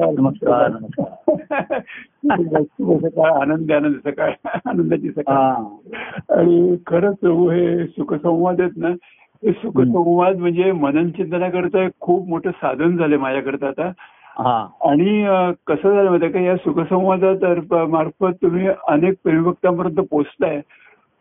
नमस्कार 0.00 0.68
नमस्कार 0.68 1.30
नमस्कार. 2.24 2.62
शुभ 2.62 3.06
सकाळ 3.06 3.30
आनंदी 3.40 3.72
आनंद 3.72 4.08
सकाळ 4.08 4.32
आनंदाची 4.44 5.10
सकाळ. 5.10 5.34
आणि 6.32 6.76
खरंच 6.86 7.16
प्रभू 7.16 7.50
हे 7.50 7.86
सुखसंवाद 7.86 8.60
आहेत 8.60 8.72
ना 8.76 8.88
हे 9.42 9.52
सुखसंवाद 9.52 10.36
म्हणजे 10.36 10.72
मनन 10.72 11.10
चिंतनाकरता 11.10 11.82
एक 11.82 11.90
खूप 12.00 12.28
मोठं 12.28 12.50
साधन 12.50 12.96
झाले 12.96 13.16
माझ्याकरता 13.16 13.66
आता. 13.66 13.92
हा. 14.38 14.66
आणि 14.84 15.24
कसं 15.66 15.94
झालं 15.94 16.10
माहिती 16.10 16.28
का 16.28 16.40
या 16.40 16.56
सुखसंवादात 16.56 17.72
मार्फत 17.72 18.36
तुम्ही 18.42 18.68
अनेक 18.88 19.14
प्रेमभक्तांपर्यंत 19.24 20.06
पोहोचताय. 20.10 20.60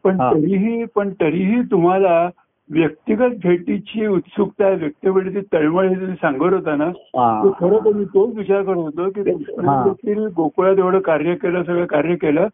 पण. 0.04 0.18
तरीही 0.18 0.86
पण 0.96 1.10
तरीही 1.10 1.62
तुम्हाला 1.62 2.30
व्यक्तिगत 2.72 3.36
भेटीची 3.44 4.06
उत्सुकता 4.08 4.70
व्यक्तिगत 4.70 5.44
तळमळ 5.54 5.88
हे 5.88 5.96
तुम्ही 5.96 6.16
सांगत 6.16 6.54
होता 6.54 6.76
ना. 6.76 6.90
तर 6.90 7.50
खरं 7.60 7.86
तर 7.86 7.94
मी 7.94 8.06
तोच 8.06 8.36
विचार 8.36 8.64
करत 8.64 8.76
होतो 8.76 9.10
की 9.10 9.22
देखील 9.24 10.28
गोकुळात 10.28 10.78
एवढं 10.78 11.00
कार्य 11.00 11.36
केलं 11.36 11.64
सगळं 11.64 11.86
कार्य 11.86 12.16
केलं 12.16 12.48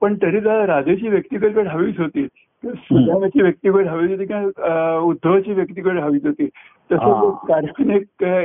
पण 0.00 0.14
तरी 0.14 0.40
त्याला 0.40 0.66
राधेची 0.66 1.08
व्यक्तिगत 1.08 1.54
भेट 1.54 1.66
हवीच 1.66 1.98
होती. 2.00 2.26
किंवा 2.62 2.74
सुदामाची 2.74 3.42
व्यक्तिगत 3.42 3.86
हवी 3.88 4.12
होती 4.12 4.24
किंवा 4.26 4.98
उद्धवाची 4.98 5.52
व्यक्तिगत 5.52 6.00
हवीच 6.00 6.26
होती. 6.26 6.46
तसं. 6.92 7.30
ते 7.30 7.46
कार्याने 7.48 7.96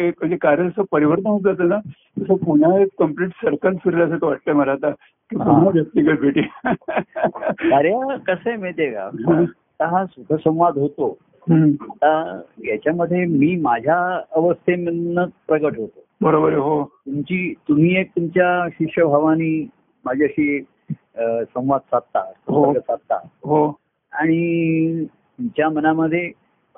एक 0.07 0.13
म्हणजे 0.19 0.37
कार्याचं 0.37 0.83
परिवर्तन 0.91 1.27
होत 1.27 1.41
जातं 1.41 1.67
ना 1.69 1.77
तसं 2.21 2.35
पुन्हा 2.35 2.79
एक 2.79 2.87
कंप्लीट 2.99 3.29
सर्कल 3.29 3.75
फिरल्यासारखं 3.83 4.27
वाटतंय 4.27 4.53
मला 4.53 4.71
आता 4.71 4.89
की 4.89 5.35
पुन्हा. 5.35 5.69
व्यक्तिगत 5.73 6.19
भेटी. 6.19 6.41
अरे 7.73 7.93
कसं 8.27 8.49
आहे 8.49 8.55
माहितीये 8.55 8.89
का? 8.89 9.09
आता 9.79 9.97
हा 9.97 10.05
सुखसंवाद 10.05 10.77
होतो. 10.77 11.17
आता 11.51 12.41
याच्यामध्ये 12.67 13.25
मी 13.25 13.55
माझ्या 13.55 14.21
अवस्थेमधनं 14.31 15.25
प्रगट 15.47 15.77
होतो. 15.77 16.03
बरोबर 16.21 16.53
हो. 16.53 16.83
तुमची 16.83 17.53
तुम्ही 17.67 17.97
एक 17.97 18.09
तुमच्या 18.09 18.67
शिष्यभावानी 18.71 19.69
माझ्याशी 20.05 20.61
संवाद 21.19 21.79
साधता 21.79 22.19
हो. 22.47 22.73
साधता. 22.73 23.15
हो. 23.43 23.79
आणि 24.13 25.05
तुमच्या 25.05 25.69
मनामध्ये 25.69 26.31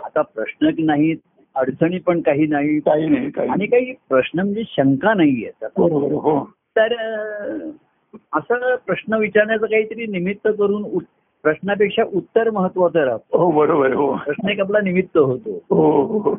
आता 0.04 0.22
प्रश्न 0.22 0.70
नाहीत 0.80 1.18
अडचणी 1.56 2.00
पण 2.00 2.22
काही 2.22 2.48
नाहीत. 2.48 2.82
काही 2.86 3.10
नाही 3.10 3.26
आणि 3.26 3.48
नाही. 3.48 3.68
काही 3.68 3.94
प्रश्न 4.10 4.40
म्हणजे 4.40 4.64
शंका 4.68 5.14
नाही 5.14 5.46
हो. 5.64 6.44
तर 6.78 6.94
असं 8.34 8.76
प्रश्न 8.86 9.14
विचारण्याचं 9.14 9.66
काहीतरी 9.66 10.06
निमित्त 10.06 10.48
करून 10.48 10.86
प्रश्नापेक्षा 11.48 12.04
उत्तर 12.14 12.50
महत्वाचं 12.50 13.00
राहतं. 13.00 13.38
हो 13.38 13.52
बरोबर 13.52 13.94
हो. 13.94 14.16
प्रश्न 14.16 14.50
एक 14.50 14.60
आपला 14.60 14.80
निमित्त 14.80 15.18
होतो. 15.18 15.52
हो 15.70 15.92
हो, 16.04 16.20
हो. 16.20 16.36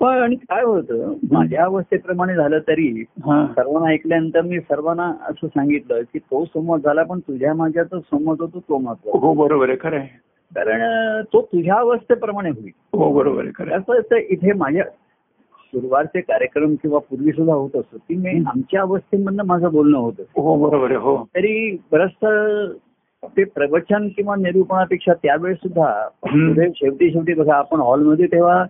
पण 0.00 0.22
आणि 0.22 0.36
काय 0.36 0.62
होतं 0.64 1.12
माझ्या 1.32 1.64
अवस्थेप्रमाणे 1.64 2.34
झालं 2.34 2.58
तरी 2.58 3.04
हा. 3.24 3.46
सर्वांना 3.46 3.90
ऐकल्यानंतर 3.90 4.40
मी 4.40 4.60
सर्वांना 4.60 5.12
असं 5.22 5.46
सांगितलं 5.46 6.00
की 6.02 6.18
तो 6.18 6.44
संवाद 6.44 6.80
झाला 6.80 7.02
पण 7.02 7.18
तुझ्या 7.18 7.54
माझ्याचा 7.54 8.00
संवाद 8.00 8.40
होतो 8.40 8.60
तो 8.60 8.78
महत्त्वाचा 8.78 9.18
हो 9.18 9.32
बरोबर 9.34 9.68
आहे 9.68 9.78
खरं 9.80 9.96
आहे. 9.96 10.08
कारण 10.54 11.22
तो 11.32 11.40
तुझ्या 11.42 11.74
अवस्थेप्रमाणे 11.74 12.50
होईल. 12.50 12.72
हो 12.92 13.12
बरोबर 13.12 13.44
आहे. 13.46 13.74
असं 13.74 14.16
इथे 14.16 14.52
माझ्या 14.52 14.84
सुरुवातचे 15.64 16.20
कार्यक्रम 16.20 16.74
किंवा 16.74 16.98
पूर्वी 16.98 17.32
सुद्धा 17.32 17.54
होत 17.54 17.76
असतो 17.76 17.96
की 18.08 18.14
मी 18.16 18.38
आमच्या 18.46 18.80
अवस्थेमधनं 18.80 19.42
माझं 19.46 19.72
बोलणं 19.72 19.98
होत. 19.98 20.20
हो 20.20 20.68
बरोबर 20.68 20.92
हो. 20.92 21.16
तरी 21.36 21.78
बरंचसं 21.92 22.72
ते 23.28 23.44
प्रवचन 23.44 24.08
किंवा 24.08 24.36
निरूपणापेक्षा 24.36 25.12
त्यावेळेस 25.14 25.58
सुद्धा. 25.58 26.08
पुढे 26.08 26.68
शेवटी 26.76 27.10
शेवटी 27.10 27.34
बघा 27.34 27.54
आपण 27.54 27.80
हॉलमध्ये 27.80 28.26
तेव्हा 28.26 28.64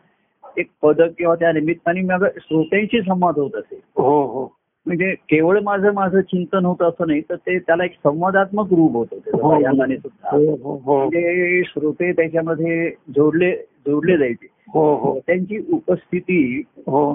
एक 0.58 0.68
पद 0.82 1.02
किंवा 1.18 1.34
त्या 1.34 1.52
निमित्ताने 1.52 2.00
श्रोत्यांशी 2.40 3.00
संवाद 3.00 3.38
होत 3.38 3.56
असे 3.56 3.80
हो 3.96 4.22
हो 4.26 4.44
म्हणजे 4.86 5.14
केवळ 5.14 5.60
माझं 5.60 5.92
माझं 5.92 6.20
चिंतन 6.20 6.64
होतं 6.64 6.88
असं 6.88 7.06
नाही 7.06 7.20
तर 7.20 7.34
ते 7.34 7.58
त्याला 7.58 7.84
एक 7.84 7.92
संवादात्मक 7.92 8.72
रूप 8.72 8.92
होतं. 8.96 9.16
हो. 9.42 9.48
बाह्यांगाने 9.50 9.96
सुद्धा. 9.96 10.36
हो 10.36 10.54
हो 10.62 10.80
हो. 10.84 10.98
म्हणजे 10.98 11.62
श्रोते 11.66 12.12
त्याच्यामध्ये 12.12 12.90
जोडले 13.08 13.52
जोडले 13.86 14.16
जायचे. 14.18 14.46
हो 14.74 14.94
हो. 14.94 15.20
त्यांची 15.26 15.58
उपस्थिती 15.72 16.62
हो. 16.78 17.14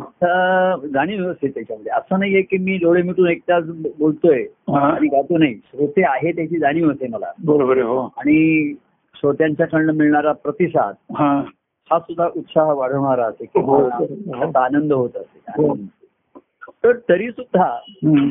जाणीव 0.93 1.31
असते 1.31 1.47
त्याच्यामध्ये. 1.47 1.91
असं 1.91 2.19
नाहीये 2.19 2.41
की 2.41 2.57
मी 2.57 2.77
डोळे 2.77 3.01
मिटून 3.01 3.27
एकटाच 3.29 3.63
बोलतोय 3.99 4.41
हा. 4.41 4.79
आणि 4.79 5.07
गातो 5.07 5.37
नाही. 5.37 5.55
श्रोते 5.55 6.01
आहे 6.03 6.31
त्याची 6.31 6.59
जाणीव 6.59 6.85
होते 6.85 7.07
मला. 7.07 7.31
बरोबर 7.45 7.77
हो. 7.77 7.99
आणि 8.17 8.73
श्रोत्यांच्याकडनं 9.15 9.93
मिळणारा 9.93 10.31
प्रतिसाद 10.31 10.95
हा. 11.15 11.43
हा 11.91 11.99
सुद्धा 11.99 12.27
उत्साह 12.35 12.71
वाढवणारा 12.73 13.25
असे 13.25 13.45
हो, 13.55 13.75
हो. 13.75 14.59
आनंद 14.59 14.93
होत 14.93 15.09
असे. 15.15 15.63
हो. 15.63 15.77
तर 16.83 16.91
तरी 17.09 17.27
सुद्धा. 17.27 17.77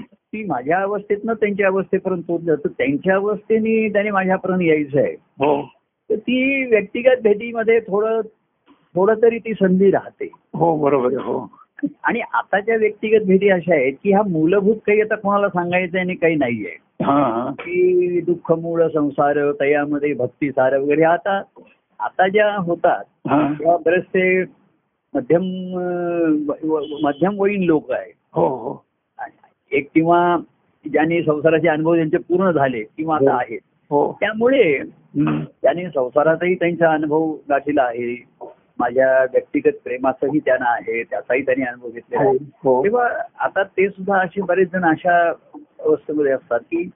ती 0.07 0.45
माझ्या 0.45 0.79
अवस्थेतनं 0.79 1.33
त्यांच्या 1.33 1.67
अवस्थेपर्यंत 1.67 2.23
पोहोचलं 2.23 2.55
तर 2.55 2.69
त्यांच्या 2.69 3.15
अवस्थेने 3.15 3.89
त्याने 3.89 4.11
माझ्यापर्यंत 4.11 4.63
यायचं 4.63 4.99
आहे. 4.99 5.13
हो. 5.13 5.69
तर 6.11 6.17
ती 6.17 6.67
व्यक्तिगत 6.67 7.23
भेटीमध्ये 7.23 7.81
थोडं 7.81 8.21
थोडं 8.95 9.15
तरी 9.23 9.39
ती 9.39 9.53
संधी 9.53 9.91
राहते. 9.91 10.29
हो 10.55 10.77
बरोबर 10.77 11.13
हो. 11.13 11.51
आणि 12.05 12.21
आताच्या 12.21 12.77
व्यक्तिगत 12.77 13.25
भेटी 13.27 13.49
अशा 13.49 13.75
आहेत 13.75 13.93
की 14.05 14.13
हा 14.13 14.23
मूलभूत 14.23 14.77
काही 14.77 15.01
आता 15.01 15.15
कोणाला 15.15 15.49
सांगायचं 15.49 15.99
आणि 15.99 16.15
काही 16.15 16.35
नाहीये 16.35 16.77
की 17.51 18.21
दुःख 18.21 18.53
मूळ 18.53 18.87
संसार 18.95 19.53
तयामध्ये 19.61 20.13
भक्ती 20.13 20.51
सार 20.51 20.77
वगैरे 20.77 21.03
आता 21.03 21.43
आता 22.01 22.29
ज्या 22.29 22.57
होतात 22.59 23.05
तेव्हा 23.59 23.77
बरेचसे 23.77 24.45
मध्यम 25.15 25.43
अं, 25.79 26.47
व- 26.49 26.75
व- 26.75 26.97
मध्यमवयीन 27.03 27.63
लोक 27.63 27.91
आहेत. 27.91 28.15
हो 28.35 28.47
हो. 28.47 28.85
एक 29.73 29.89
किंवा 29.95 30.37
ज्यांनी 30.93 31.23
संसाराचे 31.23 31.69
अनुभव 31.69 31.95
ज्यांचे 31.95 32.17
पूर्ण 32.19 32.51
झाले 32.51 32.83
किंवा 32.83 33.17
आता 33.17 33.33
हो. 33.33 33.39
आहेत. 33.39 33.59
हो. 33.91 34.13
त्यामुळे. 34.21 34.83
त्यांनी 35.63 35.85
संसारातही 35.87 36.55
त्यांचा 36.55 36.93
अनुभव 36.93 37.35
गाठलेला 37.49 37.83
आहे. 37.83 38.25
माझ्या 38.79 39.23
व्यक्तिगत 39.23 39.73
प्रेमाचाही 39.85 40.39
त्यांना 40.39 40.71
आहे. 40.71 41.03
त्याचाही 41.03 41.43
त्यांनी 41.43 41.65
अनुभव 41.65 41.89
घेतलेला 41.89 42.29
आहे. 42.29 42.39
हो 42.65 42.85
तेव्हा 42.85 43.09
आता 43.39 43.63
ते 43.63 43.89
सुद्धा 43.89 44.19
असे 44.19 44.41
बरेच 44.41 44.73
जण 44.73 44.85
अशा 44.85 45.29
अवस्थेमध्ये 45.81 46.33
असतात 46.33 46.61
की 46.61 46.91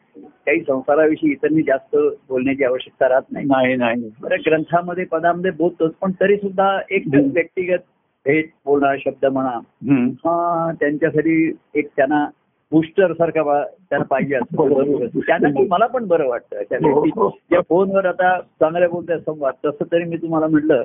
काही 0.47 0.61
संसाराविषयी 0.61 1.31
इतरांनी 1.31 1.63
जास्त 1.63 1.97
बोलण्याची 2.29 2.65
आवश्यकता 2.65 3.09
राहत 3.09 3.23
नाही. 3.31 3.47
नाही 3.47 3.77
नाही. 3.77 4.11
बरं 4.21 4.37
ग्रंथामध्ये 4.47 5.05
पदामध्ये 5.05 5.51
बोलतोच 5.51 5.95
पण 5.95 6.13
तरी 6.21 6.37
सुद्धा 6.37 6.81
एक. 6.91 7.03
व्यक्तिगत 7.15 7.79
भेट 8.27 8.51
बोलणं 8.65 8.97
शब्द 8.99 9.27
म्हणा. 9.27 9.59
हा 10.15 10.71
त्यांच्यासाठी 10.81 11.57
एक 11.75 11.89
त्यांना 11.97 12.27
बुस्टर 12.73 13.13
सारखा 13.13 13.63
त्यांना 13.65 14.05
पाहिजे 14.05 14.35
असतो. 14.35 14.69
जरूर 14.69 15.05
असतो. 15.07 15.21
त्यांना 15.21 15.49
मला 15.71 15.87
पण 15.87 16.07
बरं 16.07 16.29
वाटतं 16.29 16.63
त्या 16.71 16.79
हो, 16.83 17.05
हो. 17.05 17.29
ज्या 17.51 17.61
फोनवर 17.69 18.07
आता 18.07 18.41
चांगल्या 18.41 18.89
बोलतात 18.89 19.19
संवाद 19.19 19.55
तसं 19.65 19.93
तरी 19.93 20.05
मी 20.05 20.17
तुम्हाला 20.17 20.47
म्हटलं 20.47 20.85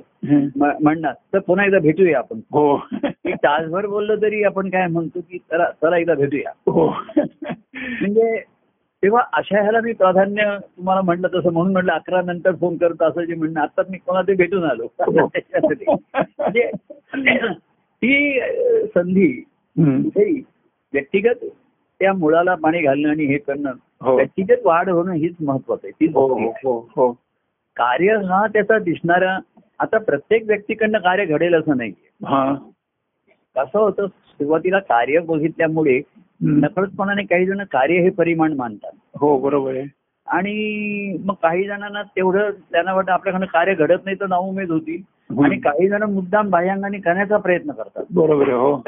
म्हणणार. 0.56 1.14
तर 1.34 1.40
पुन्हा 1.40 1.66
एकदा 1.66 1.80
भेटूया 1.80 2.18
आपण. 2.18 2.40
हो. 2.52 2.78
तासभर 3.28 3.86
बोललं 3.86 4.22
तरी 4.22 4.44
आपण 4.44 4.70
काय 4.70 4.88
म्हणतो 4.88 5.20
की 5.20 5.38
चला 5.38 5.70
चला 5.82 5.98
एकदा 5.98 6.14
भेटूया. 6.14 6.52
हो. 6.72 6.90
म्हणजे 7.76 8.44
तेव्हा 9.08 9.24
अशा 9.34 9.62
ह्याला 9.62 9.82
मी 9.82 9.94
प्राधान्य 9.94 10.60
तुम्हाला 10.60 11.02
म्हटलं 11.02 11.28
तसं 11.28 11.54
म्हणून 11.54 11.74
म्हटलं 11.74 11.94
अकरा 11.94 12.22
नंतर 12.22 12.56
फोन 12.56 12.78
करतो 12.78 13.06
असं 13.06 13.24
जे 13.24 13.36
म्हणणं 13.36 13.60
आता 13.60 13.82
मी 13.90 13.98
कोणा 13.98 14.22
ते 14.22 14.34
भेटून 14.34 14.64
आलो. 14.64 14.88
हो. 15.00 15.12
म्हणजे 15.12 15.40
ती 18.02 18.40
संधी 18.86 19.44
व्यक्तिगत 20.94 21.46
त्या 22.02 22.14
मुळाला 22.14 22.56
पाणी 22.56 22.82
घालणं 22.82 23.10
आणि 23.10 23.26
हे 23.26 23.38
करणं 23.38 23.72
हो. 24.02 24.16
व्यक्तिगत 24.16 24.66
वाढ 24.66 24.90
होणं 24.90 25.14
हीच 25.14 25.36
महत्वाचं 25.42 25.88
आहे. 25.88 25.92
तीच 25.92 26.16
हो 26.16 27.12
कार्य 27.78 28.26
हा 28.26 28.48
त्याचा 28.48 28.80
दिसणारा 28.80 29.40
आता 29.80 29.98
प्रत्येक 29.98 30.48
व्यक्तीकडनं 30.48 31.00
कार्य 31.00 31.26
घडेल 31.26 31.56
असं 31.56 31.78
नाही 31.78 31.92
कसं 33.56 33.80
होतं 33.80 34.08
सुरुवातीला 34.08 34.80
कार्य 34.80 35.20
बघितल्यामुळे. 35.20 36.02
नकळतपणाने 36.42 37.24
काही 37.24 37.46
जण 37.46 37.64
कार्य 37.64 38.00
हे 38.00 38.10
परिमाण 38.10 38.54
मानतात. 38.54 38.92
हो 39.22 39.38
बरोबर 39.40 39.76
आहे. 39.76 39.86
आणि 40.28 41.18
मग 41.26 41.34
काही 41.34 41.68
जणांना 41.68 42.02
तेवढं 42.02 42.50
त्यांना 42.72 42.94
वाटतं 42.94 43.12
आपल्याकडनं 43.12 43.46
कार्य 43.46 43.74
घडत 43.74 44.06
नाही 44.06 44.18
तर 44.20 44.28
नाउमेद 44.28 44.72
होती. 44.72 45.04
आणि 45.44 45.60
काही 45.60 45.88
जण 45.88 46.04
मुद्दाम 46.04 46.50
बाह्यांगाने 46.50 46.98
करण्याचा 46.98 47.38
प्रयत्न 47.38 47.72
करतात. 47.72 48.04
बरोबर 48.12 48.48
आहे 48.48 48.58
हो. 48.58 48.84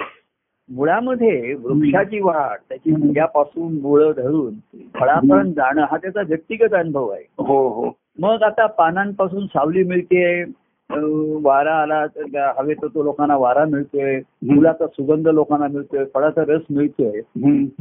मुळामध्ये 0.70 1.54
वृक्षाची 1.54 2.20
वाढ 2.22 2.58
त्याची 2.70 2.92
मुळ्यापासून 2.92 3.80
मुळं 3.80 4.12
धरून 4.18 4.54
फळापर्यंत 5.00 5.54
जाणं 5.54 5.86
हा 5.92 5.98
त्याचा 5.98 6.22
व्यक्तिगत 6.22 6.74
अनुभव 6.74 7.10
आहे. 7.10 7.24
हो 7.38 7.70
हो. 7.70 7.92
मग 8.20 8.44
आता 8.44 8.66
पानांपासून 8.66 9.46
सावली 9.46 9.84
मिळते 9.84 10.44
वारा 10.90 11.74
आला 11.74 12.06
तर 12.08 12.38
हवेत 12.58 12.84
तो 12.86 13.04
लोकांना 13.04 13.36
वारा 13.38 13.66
मिळतोय 13.66 14.20
फुलाचा 14.48 14.88
सुगंध 14.88 15.28
लोकांना 15.28 15.68
मिळतोय 15.68 16.06
फळाचा 16.14 16.44
रस 16.48 16.62
मिळतोय. 16.70 17.20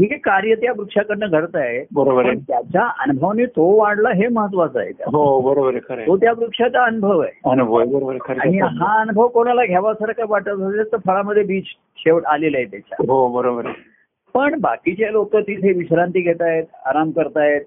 हे 0.01 0.17
कार्य 0.19 0.55
त्या 0.55 0.73
वृक्षाकडनं 0.73 1.31
घडत 1.31 1.57
आहे 1.57 1.83
बरोबर 1.93 2.27
आहे 2.27 2.35
त्याच्या 2.39 2.87
अनुभवाने 3.01 3.47
तो 3.47 3.71
वाढला 3.77 4.11
हे 4.15 4.29
महत्वाचं 4.29 4.81
आहे 4.81 4.91
हो 5.07 5.41
बरोबर 5.41 5.69
आहे 5.69 5.81
खरं 5.89 6.07
तो 6.07 6.13
आहे 6.13 6.21
त्या 6.21 6.33
वृक्षाचा 6.33 6.85
अनुभव 6.85 7.21
आहे 7.21 7.51
अनुभव 7.51 7.79
आहे 7.79 7.89
बरोबर 7.89 8.15
आहे 8.15 8.39
आणि 8.41 8.61
आहे. 8.61 8.77
हा 8.79 9.01
अनुभव 9.01 9.29
कोणाला 9.29 9.65
घ्यावासारखा 9.65 10.25
वाटत 10.29 10.49
असेल 10.49 10.93
तर 10.93 10.97
फळामध्ये 11.07 11.43
बीज 11.43 11.75
शेवट 11.99 12.27
आलेलं 12.27 12.57
आहे 12.57 12.67
त्याच्या 12.67 13.05
हो 13.09 13.27
बरोबर 13.33 13.67
आहे 13.67 13.87
पण 14.35 14.59
बाकीचे 14.61 15.13
लोक 15.13 15.37
तिथे 15.37 15.73
विश्रांती 15.73 16.21
घेत 16.21 16.43
आहेत 16.43 16.65
आराम 16.87 17.11
करतायत. 17.11 17.61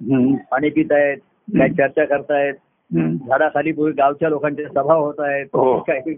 पाणी 0.52 0.70
पित 0.70 0.92
आहेत 0.92 1.18
काय 1.50 1.70
चर्चा 1.70 2.06
करतायत. 2.06 2.54
झाडाखाली 3.00 3.72
बोल- 3.72 3.94
गावच्या 3.94 4.30
लोकांच्या 4.30 4.66
सभा 4.68 4.94
होत 4.94 5.14
आहेत 5.20 5.46
हो. 5.46 5.80
काही 5.88 6.16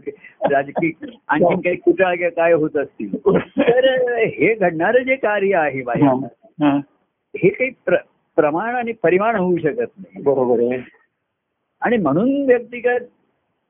राजकीय 0.51 1.05
आणखीन 1.27 1.59
काही 1.59 1.75
कुटाळ 1.75 2.15
काय 2.29 2.53
होत 2.53 2.77
असतील? 2.77 3.17
तर 3.17 4.15
हे 4.17 4.53
घडणारं 4.53 5.03
जे 5.03 5.15
कार्य 5.15 5.55
आहे. 5.55 5.81
बाहेर 5.81 6.07
हा. 6.07 6.75
हे. 7.37 7.49
काही 7.49 7.69
प्र- 7.85 8.05
प्रमाण 8.35 8.75
आणि 8.75 8.91
परिमाण 8.91 9.35
होऊ 9.35 9.57
शकत 9.57 9.91
नाही. 9.97 10.21
बरोबर 10.23 10.59
आहे. 10.59 10.81
आणि 11.81 11.97
म्हणून 11.97 12.45
व्यक्तिगत 12.45 12.99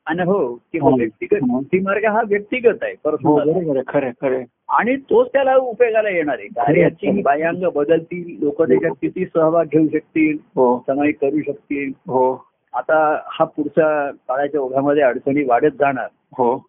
अनुभव 0.06 0.56
किंवा 0.56 0.90
हो. 0.90 0.98
व्यक्तिगत 0.98 1.40
भक्तिमार्ग 1.42 2.06
हा 2.06 2.22
व्यक्तिगत 2.28 2.78
आहे 2.82 2.94
हो 3.04 3.12
पर्सनल 3.12 3.54
बरोबर 3.54 3.78
आहे. 3.78 3.84
खरं 3.88 4.06
आहे, 4.06 4.14
खरं 4.22 4.36
आहे. 4.36 4.46
आणि 4.70 4.96
तोच 4.96 5.28
त्याला 5.34 5.56
उपयोगाला 5.56 6.10
येणार 6.10 6.36
आहे. 6.40 6.48
कार्याची 6.48 7.22
बाह्यांग 7.22 7.64
बदलतील 7.76 8.44
लोक 8.44 8.62
त्याच्यात 8.62 8.92
किती 9.02 9.26
सहभाग 9.26 9.66
घेऊ 9.66 9.88
शकतील 9.94 10.38
समावेश 10.88 11.16
करू 11.22 11.42
शकतील. 11.42 11.92
हो. 12.08 12.53
आता 12.74 13.22
हा 13.26 13.44
पुढच्या 13.44 14.12
काळाच्या 14.12 14.62
ओघामध्ये 14.62 15.04
अडचणी 15.04 15.44
वाढत 15.44 15.72
जाणार. 15.80 16.08
हो. 16.38 16.66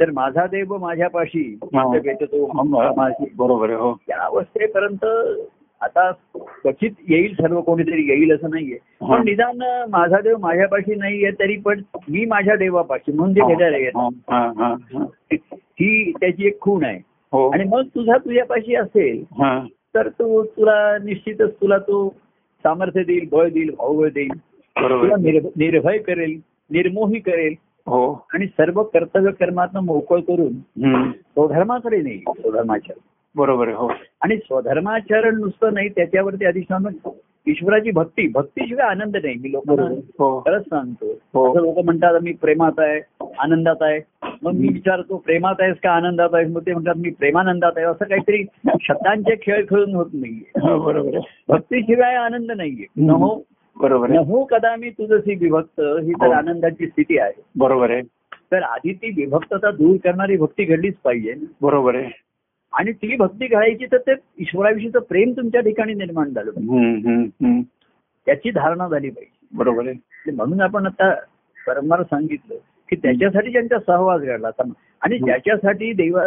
तर 0.00 0.10
माझा 0.10 0.46
देव 0.46 0.76
माझ्यापाशी 0.78 1.58
हा. 1.64 1.98
भेटतो 1.98 2.46
हा, 2.46 2.92
माझी. 2.96 3.24
बरोबर 3.36 3.70
हो. 3.70 3.96
या 4.08 4.20
अवस्थेपर्यंत 4.20 5.04
आता 5.80 6.10
क्वचित 6.34 6.90
येईल 7.08 7.34
सर्व 7.34 7.60
कोणीतरी 7.60 8.02
येईल 8.08 8.34
असं 8.34 8.50
नाहीये. 8.50 8.78
हा. 9.02 9.16
पण 9.16 9.24
निदान 9.24 9.84
माझा 9.90 10.20
देव 10.20 10.36
माझ्यापाशी 10.36 10.94
नाहीये 10.94 11.30
तरी 11.30 11.56
पण 11.56 11.82
मी 12.08 12.24
माझ्या 12.24 12.56
देवापाशी 12.56 13.12
भेटायला 13.12 13.76
येतात 13.76 14.10
हा, 14.28 14.52
हा, 14.58 14.74
हा. 14.94 15.04
ही. 15.56 16.12
त्याची 16.12 16.46
एक 16.46 16.60
खूण 16.60 16.84
आहे. 16.84 17.00
हो. 17.32 17.50
आणि 17.50 17.64
मग 17.64 17.82
तुझा 17.82 18.16
तुझ्यापाशी 18.16 18.74
असेल 18.74 19.24
हा. 19.32 19.66
तर 19.94 20.08
तो 20.08 20.44
तुला 20.44 20.98
निश्चितच 20.98 21.50
तुला 21.60 21.78
तो 21.78 22.14
सामर्थ्य 22.64 23.02
देईल 23.02 23.28
बळ 23.32 23.48
देईल 23.48 23.70
भावबळ 23.78 24.08
देईल. 24.08 24.30
तुला 24.80 25.16
निर्भय 25.56 25.98
करेल 25.98 26.38
निर्मोही 26.70 27.18
करेल 27.20 27.54
हो. 27.86 28.26
आणि 28.34 28.46
सर्व 28.46 28.82
कर्तव्य 28.82 29.30
कर्मातनं 29.30 29.80
मोकळ 29.84 30.20
करून. 30.20 30.52
स्वधर्माकडे 31.10 32.00
नाही 32.02 32.18
स्वधर्माचरण. 32.18 32.98
बरोबर 33.36 33.68
हो. 33.68 33.90
आणि 34.20 34.36
स्वधर्माचरण 34.36 35.38
नुसतं 35.40 35.74
नाही 35.74 35.88
त्याच्यावरती 35.88 36.44
अधिष्ठान 36.44 36.86
ईश्वराची 37.46 37.90
भक्ती 37.90 38.26
भक्तीशिवाय 38.34 38.86
आनंद 38.88 39.16
नाही 39.16 39.34
मी 39.42 39.52
लोकांना 39.52 39.82
बरोबर 39.82 40.00
हो. 40.18 40.40
खरंच 40.40 40.62
सांगतो. 40.62 41.10
हो. 41.34 41.50
असं 41.50 41.60
लोक 41.60 41.78
म्हणतात 41.78 42.20
मी 42.22 42.32
प्रेमात 42.32 42.78
आहे 42.78 43.00
आनंदात 43.38 43.82
आहे. 43.82 44.00
मग 44.42 44.52
मी 44.52 44.68
विचारतो 44.68 45.16
प्रेमात 45.16 45.54
आहेस 45.60 45.76
का 45.82 45.90
आनंदात 45.90 46.34
आहेस? 46.34 46.48
मग 46.50 46.62
ते 46.66 46.72
म्हणतात 46.72 46.94
मी 46.96 47.10
प्रेमानंदात 47.10 47.72
आहे. 47.76 47.86
असं 47.86 48.04
काहीतरी 48.04 48.42
शब्दांचे 48.82 49.34
खेळ 49.42 49.64
खेळून 49.64 49.94
होत 49.94 50.10
नाहीये. 50.14 50.60
हो, 50.60 50.78
बरोबर 50.82 51.18
भक्तीशिवाय 51.48 52.14
आनंद 52.14 52.50
नाहीये. 52.50 52.86
बरोबर 53.80 54.10
आहे. 54.10 54.18
नहो 54.18 54.44
कदा 54.44 54.76
मी 54.76 54.90
तुझशी 54.90 55.34
विभक्त 55.34 55.80
ही 55.80 56.12
तर 56.12 56.26
हो. 56.26 56.32
आनंदाची 56.32 56.86
स्थिती 56.86 57.18
आहे. 57.18 57.42
बरोबर 57.56 57.90
आहे. 57.90 58.02
तर 58.52 58.62
आधी 58.62 58.92
ती 58.92 59.08
विभक्तता 59.08 59.70
दूर 59.70 59.96
करणारी 60.04 60.36
भक्ती 60.36 60.64
घडलीच 60.64 60.94
पाहिजे. 61.04 61.34
बरोबर 61.62 61.94
आहे. 61.94 62.10
आणि 62.72 62.92
ती 62.92 63.16
भक्ती 63.16 63.46
घडायची 63.46 63.86
तर 63.86 63.96
ते 63.96 64.12
ईश्वराविषयीचं 64.38 64.98
प्रेम 64.98 65.32
तुमच्या 65.36 65.60
ठिकाणी 65.60 65.94
निर्माण 65.94 66.30
झालं 66.30 66.50
पाहिजे. 66.50 66.72
हम्म, 66.72 67.08
हम्म, 67.08 67.46
हम्म. 67.46 67.60
त्याची 68.26 68.50
धारणा 68.50 68.88
झाली 68.88 69.10
पाहिजे. 69.10 69.56
बरोबर 69.58 69.82
आहे. 69.82 69.90
आणि 69.90 70.36
म्हणून 70.36 70.60
आपण 70.60 70.86
आता 70.86 71.14
परमार 71.66 72.02
सांगितलं 72.02 72.54
की 72.90 72.96
त्याच्यासाठी 72.96 73.50
ज्यांचा 73.50 73.78
सहवास 73.78 74.20
घडला. 74.20 74.48
आणि 75.00 75.18
ज्याच्यासाठी 75.18 75.92
देवा 75.92 76.24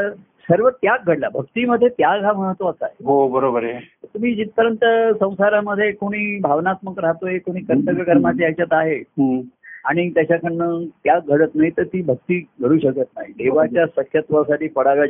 सर्व 0.49 0.69
त्याग 0.69 0.97
घडला. 1.07 1.29
भक्तीमध्ये 1.29 1.87
त्याग 1.89 2.23
हा 2.23 2.33
महत्त्वाचा 2.33 2.85
आहे. 2.85 3.05
हो 3.05 3.27
बरोबर 3.27 3.63
आहे. 3.63 3.73
तुम्ही 4.13 4.35
जिथपर्यंत 4.35 5.13
संसारामध्ये 5.19 5.91
कोणी 5.91 6.39
भावनात्मक 6.39 6.99
राहतोय 6.99 7.37
कोणी 7.37 7.59
कर्तव्य 7.59 8.03
कर्माच्या 8.03 8.47
ह्याच्यात 8.47 8.67
आहे. 8.71 8.95
आणि 9.85 10.09
त्याच्याकडनं 10.09 10.85
त्याग 11.03 11.21
घडत 11.27 11.49
नाही 11.55 11.69
तर 11.69 11.83
ती 11.83 12.01
भक्ती 12.01 12.45
घडू 12.61 12.77
शकत 12.77 13.09
नाही. 13.17 13.31
देवाच्या 13.31 13.85
सख्यत्वासाठी 13.85 14.67
पडाव्या 14.67 15.05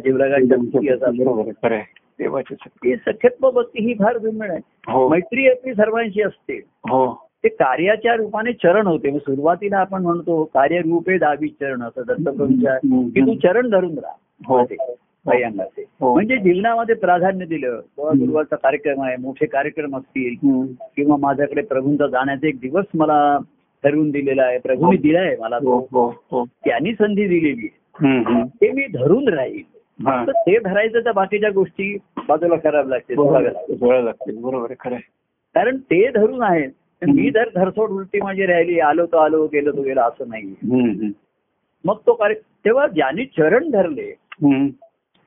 आहे. 1.71 1.83
देवाची 2.19 2.55
ती 2.55 2.95
सख्यत्व 2.95 3.51
भक्ती 3.51 3.83
ही 3.83 3.93
फार 3.93 4.17
दुर्मिळ 4.17 4.51
आहे. 4.51 4.59
हो. 4.91 5.07
मैत्री 5.07 5.49
आपली 5.49 5.73
सर्वांशी 5.73 6.21
असते. 6.21 6.55
हो. 6.67 7.27
ते 7.43 7.49
कार्याच्या 7.49 8.15
रूपाने 8.15 8.53
चरण 8.53 8.87
होते. 8.87 9.19
सुरुवातीला 9.19 9.77
आपण 9.77 10.01
म्हणतो 10.01 10.43
कार्यरूपे 10.43 11.17
दावी 11.17 11.47
चरण 11.47 11.81
असं 11.81 12.01
दत्तप्रभूंच्या. 12.07 12.77
की 13.09 13.21
तू 13.21 13.33
चरण 13.33 13.69
धरून 13.69 13.93
राहा. 13.97 14.53
हो. 15.27 15.63
हो. 16.01 16.13
म्हणजे 16.13 16.37
जीवनामध्ये 16.37 16.95
प्राधान्य 16.95 17.45
दिलं 17.45 17.79
गुरुवारचा 17.97 18.55
कार्यक्रम 18.55 19.01
आहे 19.01 19.15
मोठे 19.15 19.45
कार्यक्रम 19.45 19.97
असतील. 19.97 20.33
किंवा 20.95 21.17
माझ्याकडे 21.19 21.61
प्रभूंचा 21.61 22.07
जाण्याचा 22.07 22.47
एक 22.47 22.59
दिवस 22.59 22.85
मला 22.95 23.37
ठरवून 23.83 24.09
दिलेला 24.11 24.43
आहे 24.43 24.57
प्रभूंनी 24.57 24.97
दिलाय 24.97 25.35
मला 25.39 25.55
हो 25.55 25.79
तो 25.81 25.87
हो 25.99 26.07
हो 26.31 26.43
त्यांनी 26.65 26.93
संधी 26.93 27.27
दिलेली 27.27 27.67
आहे. 27.67 28.43
ते 28.61 28.71
मी 28.71 28.85
धरून 28.93 29.27
राहील 29.29 29.61
ते 30.29 30.57
धरायचं 30.59 30.99
तर 31.05 31.11
बाकीच्या 31.11 31.49
गोष्टी 31.49 31.97
बाजूला 32.27 32.55
कराव्या. 32.55 32.99
वेळ 33.81 34.03
लागते 34.03 34.31
बरोबर 34.41 34.65
आहे 34.65 34.75
खरं 34.79 34.95
आहे. 34.95 35.01
कारण 35.55 35.77
ते 35.77 36.07
धरून 36.11 36.41
आहेत 36.41 36.69
तर 37.01 37.11
मी 37.11 37.29
जर 37.29 37.49
धरसोड 37.55 37.89
उलटी 37.89 38.19
माझी 38.21 38.45
राहिली 38.45 38.79
आलो 38.79 39.05
तो 39.05 39.17
आलो 39.17 39.45
गेलो 39.47 39.71
तो 39.71 39.81
गेलो 39.81 40.01
असं 40.01 40.29
नाही. 40.29 40.53
मग 41.85 41.97
तो 42.07 42.13
कार्य 42.13 42.35
तेव्हा 42.65 42.87
ज्यांनी 42.87 43.25
चरण 43.25 43.69
धरले. 43.69 44.11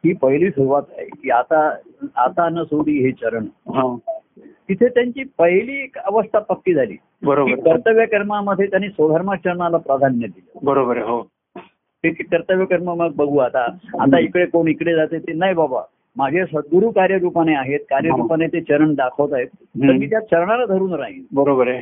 ही 0.04 0.14
पहिली 0.14 0.50
सुरुवात 0.50 0.82
आहे. 0.98 1.06
की 1.06 1.30
आता 1.30 1.76
आता 2.16 2.48
न 2.48 2.62
सोडी 2.62 2.92
हे 2.92 3.12
चरण. 3.12 3.44
हा. 3.44 3.96
तिथे 4.38 4.88
त्यांची 4.88 5.22
पहिली 5.38 5.92
अवस्था 6.04 6.38
पक्की 6.38 6.74
झाली. 6.74 6.96
बरोबर. 7.22 7.54
कर्तव्य 7.54 8.06
कर्मामध्ये 8.06 8.66
त्यांनी 8.66 8.88
स्वधर्माचरणाला 8.88 9.76
प्राधान्य 9.76 10.26
दिलं. 10.26 10.58
बरोबर 10.62 10.96
हो. 10.96 11.28
ते 12.04 12.10
कर्तव्य 12.10 12.64
कर्म 12.64 12.94
मग 12.94 13.12
बघू 13.16 13.38
आता. 13.38 13.64
आता 14.00 14.18
इकडे 14.18 14.46
कोण 14.46 14.68
इकडे 14.68 14.94
जाते 14.94 15.18
ते 15.18 15.32
नाही 15.32 15.54
बाबा. 15.54 15.82
माझे 16.20 16.44
सद्गुरू 16.44 16.90
कार्यरूपाने 16.90 17.54
आहेत 17.54 17.80
कार्यरूपाने 17.90 18.46
ते 18.46 18.60
चरण 18.60 18.94
दाखवत 18.94 19.32
आहेत. 19.34 19.46
तर 19.46 19.92
मी 19.92 20.06
त्या 20.06 20.20
चरणाला 20.20 20.64
धरून 20.64 20.92
राहीन. 20.94 21.22
बरोबर 21.32 21.68
आहे. 21.68 21.80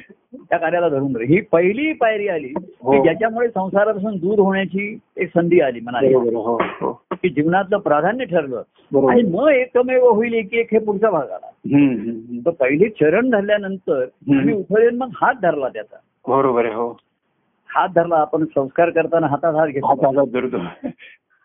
त्या 0.51 0.59
कार्याला 0.59 0.89
धरून 0.89 1.17
राहील 1.17 1.33
ही 1.33 1.41
पहिली 1.53 1.93
पायरी 1.93 2.29
आली 2.29 2.53
हो. 2.57 2.93
की 2.93 3.03
ज्याच्यामुळे 3.03 3.49
संसारापासून 3.49 4.17
दूर 4.17 4.39
होण्याची 4.39 4.99
एक 5.17 5.29
संधी 5.29 5.61
आली 5.61 5.81
आहे. 5.95 6.13
हो 6.15 6.59
हो. 6.81 6.93
की 7.13 7.29
जीवनातलं 7.29 7.79
प्राधान्य 7.79 8.25
ठरलं. 8.25 8.63
आणि 9.11 9.23
मग 9.23 9.49
एकमेव 9.49 10.09
होईल 10.11 10.35
एक 10.35 10.55
एक 10.55 10.69
हे 10.73 10.79
पुढचा 10.79 11.11
भाग 11.11 11.31
आला. 11.31 11.51
तर 12.47 12.51
पहिली 12.51 12.89
चरण 12.89 13.31
धरल्यानंतर 13.31 14.05
मी 14.29 14.53
उठवले 14.53 14.91
मग 14.91 15.09
हात 15.15 15.35
धरला 15.43 15.69
त्याचा. 15.69 15.97
बरोबर 16.29 16.65
आहे 16.65 16.75
हो. 16.75 16.89
हात 17.71 17.89
धरला 17.89 18.17
आपण 18.17 18.45
संस्कार 18.45 18.91
करताना 18.91 19.27
हातात 19.27 19.55
हात 19.55 19.69
घेतला. 19.69 20.59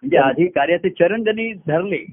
म्हणजे 0.03 0.17
आधी 0.17 0.45
कार्याचे 0.45 0.89
चरण 0.89 1.23
त्यांनी 1.23 1.51
धरले 1.67 2.05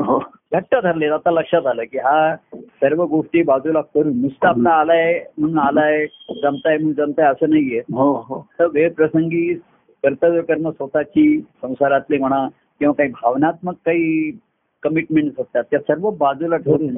घट्ट 0.00 0.74
धरले 0.82 1.06
आता 1.06 1.30
लक्षात 1.30 1.66
आलं 1.66 1.82
की 1.84 1.98
हा 1.98 2.36
सर्व 2.56 3.04
गोष्टी 3.04 3.42
बाजूला 3.42 3.80
करून 3.80 4.20
नुसतं 4.20 4.48
आपला 4.48 4.70
आलाय 4.70 5.20
म्हणून 5.38 5.58
आलाय 5.58 6.06
जमताय 6.42 6.76
म्हणून 6.76 6.92
जमताय 6.92 7.26
असं 7.26 7.50
नाहीये. 7.50 7.78
हो 7.78 8.12
हो. 8.28 8.46
तर 8.58 8.66
वेळ 8.66 8.92
प्रसंगी 8.92 9.54
कर्तव्य 10.04 10.40
करणं 10.40 10.70
स्वतःची 10.70 11.40
संसारातले 11.62 12.18
म्हणा 12.18 12.48
किंवा 12.78 12.94
काही 12.94 13.10
भावनात्मक 13.10 13.74
काही 13.86 14.30
कमिटमेंट 14.82 15.40
असतात 15.40 15.64
त्या 15.70 15.80
सर्व 15.80 16.10
बाजूला 16.10 16.56
ठेवून 16.56 16.96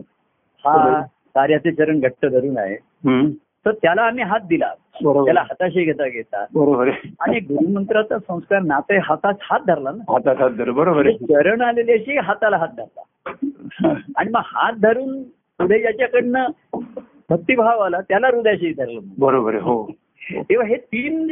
हा 0.64 1.00
कार्याचे 1.34 1.72
चरण 1.72 2.00
घट्ट 2.00 2.26
धरून 2.26 2.58
आहे. 2.58 2.76
तर 3.66 3.72
त्याला 3.72 4.02
आम्ही 4.02 4.24
हात 4.24 4.40
दिला. 4.40 4.72
त्याला 5.02 5.40
हाताशी 5.40 5.84
घेता 5.84 6.08
घेता. 6.08 6.44
बरोबर 6.54 6.88
आणि 7.20 7.40
गुरुमंत्राचा 7.40 8.18
संस्कार 8.18 8.62
नाते 8.62 8.98
हातात 8.98 9.34
हात 9.42 9.60
धरला 9.66 9.90
ना. 9.90 10.12
हातात 10.12 10.40
हात 10.40 10.50
धर 10.50 10.70
बरोबर 10.70 11.06
आहे. 11.06 11.16
चरण 11.16 11.60
आलेले 11.60 11.92
अशी 11.92 12.16
हाताला 12.18 12.56
हात 12.56 12.68
धरला. 12.76 13.02
आणि 14.16 14.30
मग 14.30 14.40
हात 14.44 14.72
धरून 14.72 15.22
पुढे 15.60 15.78
ज्याच्याकडनं 15.78 16.46
भक्तिभाव 17.30 17.80
आला 17.80 18.00
त्याला 18.00 18.26
हृदयाशी 18.26 18.72
धरलं 18.72 19.00
बरोबर 19.18 19.54
आहे 19.54 19.62
हो. 19.62 19.90
तेव्हा 20.40 20.66
हे 20.66 20.76
तीन 20.76 21.26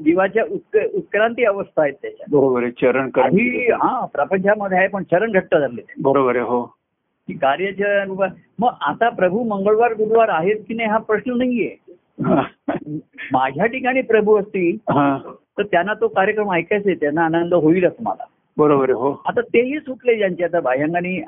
जीवाच्या 0.00 0.44
उत्क- 0.50 0.94
उत्क्रांती 0.94 1.44
अवस्था 1.44 1.82
आहेत 1.82 1.92
त्याच्या 2.02 2.26
बरोबर 2.30 2.62
आहे 2.62 2.70
चरण 2.70 3.10
आधी 3.20 3.66
हा 3.72 4.04
प्रपंचामध्ये 4.04 4.78
आहे 4.78 4.88
पण 4.88 5.02
चरण 5.02 5.32
घट्ट 5.32 5.54
धरले 5.54 5.82
बरोबर 6.02 6.36
आहे 6.36 6.44
हो. 6.44 6.62
की 7.28 7.32
कार्याच्या 7.32 8.02
रूपात 8.04 8.28
मग 8.58 8.68
आता 8.80 9.08
प्रभू 9.08 9.42
मंगळवार 9.44 9.92
गुरुवार 9.92 10.28
आहेत 10.28 10.56
की 10.68 10.74
नाही 10.74 10.88
हा 10.88 10.98
प्रश्न 10.98 11.36
नाहीये. 11.36 11.76
माझ्या 13.32 13.66
ठिकाणी 13.66 14.00
प्रभू 14.02 14.36
असतील 14.38 14.76
हा. 14.90 15.16
तर 15.58 15.62
त्यांना 15.62 15.94
तो 15.94 16.08
कार्यक्रम 16.08 16.52
ऐकायचा 16.52 16.88
आहे 16.90 16.98
त्यांना 17.00 17.24
आनंद 17.24 17.54
होईलच 17.54 17.94
मला. 18.00 18.24
बरोबर 18.56 18.90
हो. 18.90 19.12
आता 19.26 19.40
तेही 19.40 19.78
सुटले 19.80 20.16
ज्यांचे 20.16 20.44
आता 20.44 20.60
बाह्यांगाने 20.60 21.20